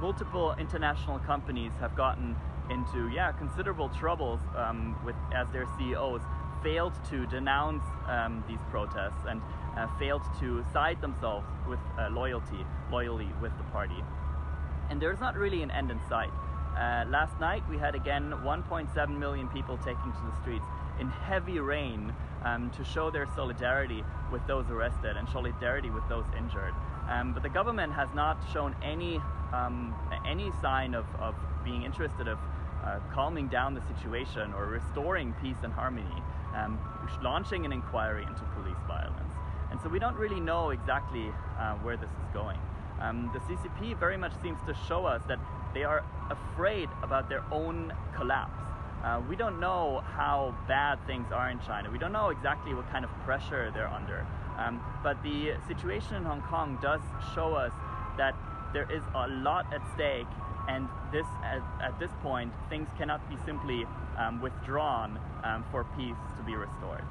multiple 0.00 0.54
international 0.58 1.18
companies 1.20 1.72
have 1.80 1.96
gotten 1.96 2.36
into 2.70 3.08
yeah 3.08 3.32
considerable 3.32 3.88
troubles 3.88 4.40
um, 4.56 4.96
with 5.04 5.16
as 5.34 5.48
their 5.52 5.66
CEOs 5.78 6.20
failed 6.62 6.92
to 7.08 7.26
denounce 7.26 7.84
um, 8.06 8.44
these 8.48 8.58
protests 8.70 9.24
and 9.28 9.40
uh, 9.76 9.86
failed 9.98 10.22
to 10.40 10.64
side 10.72 11.00
themselves 11.00 11.46
with 11.68 11.78
uh, 11.98 12.08
loyalty 12.10 12.64
loyally 12.90 13.28
with 13.40 13.56
the 13.58 13.64
party. 13.64 14.02
And 14.90 15.00
there's 15.00 15.20
not 15.20 15.36
really 15.36 15.62
an 15.62 15.70
end 15.70 15.90
in 15.90 16.00
sight. 16.08 16.30
Uh, 16.76 17.04
last 17.08 17.38
night 17.40 17.62
we 17.68 17.78
had 17.78 17.94
again 17.94 18.32
1.7 18.44 19.18
million 19.18 19.48
people 19.48 19.76
taking 19.78 20.12
to 20.12 20.20
the 20.30 20.40
streets 20.40 20.64
in 21.00 21.08
heavy 21.08 21.58
rain 21.60 22.12
um, 22.44 22.70
to 22.70 22.84
show 22.84 23.10
their 23.10 23.26
solidarity 23.34 24.04
with 24.32 24.46
those 24.46 24.68
arrested 24.70 25.16
and 25.16 25.28
solidarity 25.28 25.90
with 25.90 26.06
those 26.08 26.24
injured. 26.36 26.74
Um, 27.08 27.32
but 27.32 27.42
the 27.42 27.48
government 27.48 27.92
has 27.94 28.08
not 28.14 28.38
shown 28.52 28.76
any 28.82 29.20
um, 29.52 29.94
any 30.26 30.52
sign 30.60 30.94
of, 30.94 31.06
of 31.18 31.34
being 31.64 31.82
interested 31.82 32.28
of 32.28 32.38
uh, 32.84 33.00
calming 33.12 33.48
down 33.48 33.74
the 33.74 33.82
situation 33.94 34.52
or 34.52 34.66
restoring 34.66 35.34
peace 35.42 35.56
and 35.62 35.72
harmony, 35.72 36.22
um, 36.54 36.78
launching 37.22 37.64
an 37.64 37.72
inquiry 37.72 38.24
into 38.24 38.42
police 38.54 38.78
violence. 38.86 39.32
And 39.70 39.80
so 39.82 39.88
we 39.88 39.98
don't 39.98 40.16
really 40.16 40.40
know 40.40 40.70
exactly 40.70 41.32
uh, 41.58 41.74
where 41.76 41.96
this 41.96 42.10
is 42.10 42.28
going. 42.32 42.58
Um, 43.00 43.30
the 43.32 43.40
CCP 43.40 43.98
very 43.98 44.16
much 44.16 44.32
seems 44.42 44.58
to 44.66 44.74
show 44.86 45.06
us 45.06 45.22
that 45.28 45.38
they 45.74 45.84
are 45.84 46.04
afraid 46.30 46.88
about 47.02 47.28
their 47.28 47.44
own 47.52 47.92
collapse. 48.16 48.60
Uh, 49.04 49.22
we 49.28 49.36
don't 49.36 49.60
know 49.60 50.02
how 50.04 50.54
bad 50.66 50.98
things 51.06 51.30
are 51.30 51.50
in 51.50 51.60
China. 51.60 51.90
We 51.90 51.98
don't 51.98 52.12
know 52.12 52.30
exactly 52.30 52.74
what 52.74 52.90
kind 52.90 53.04
of 53.04 53.10
pressure 53.24 53.70
they're 53.72 53.88
under. 53.88 54.26
Um, 54.58 54.82
but 55.02 55.22
the 55.22 55.54
situation 55.66 56.16
in 56.16 56.24
Hong 56.24 56.42
Kong 56.42 56.78
does 56.82 57.00
show 57.34 57.54
us 57.54 57.72
that 58.16 58.34
there 58.72 58.90
is 58.90 59.02
a 59.14 59.28
lot 59.28 59.72
at 59.72 59.80
stake 59.94 60.26
and 60.68 60.88
this 61.12 61.26
at, 61.42 61.62
at 61.82 61.98
this 61.98 62.10
point 62.22 62.52
things 62.68 62.88
cannot 62.98 63.26
be 63.30 63.36
simply 63.46 63.86
um, 64.18 64.40
withdrawn 64.40 65.18
um, 65.44 65.64
for 65.70 65.84
peace 65.96 66.16
to 66.36 66.42
be 66.42 66.54
restored. 66.54 67.04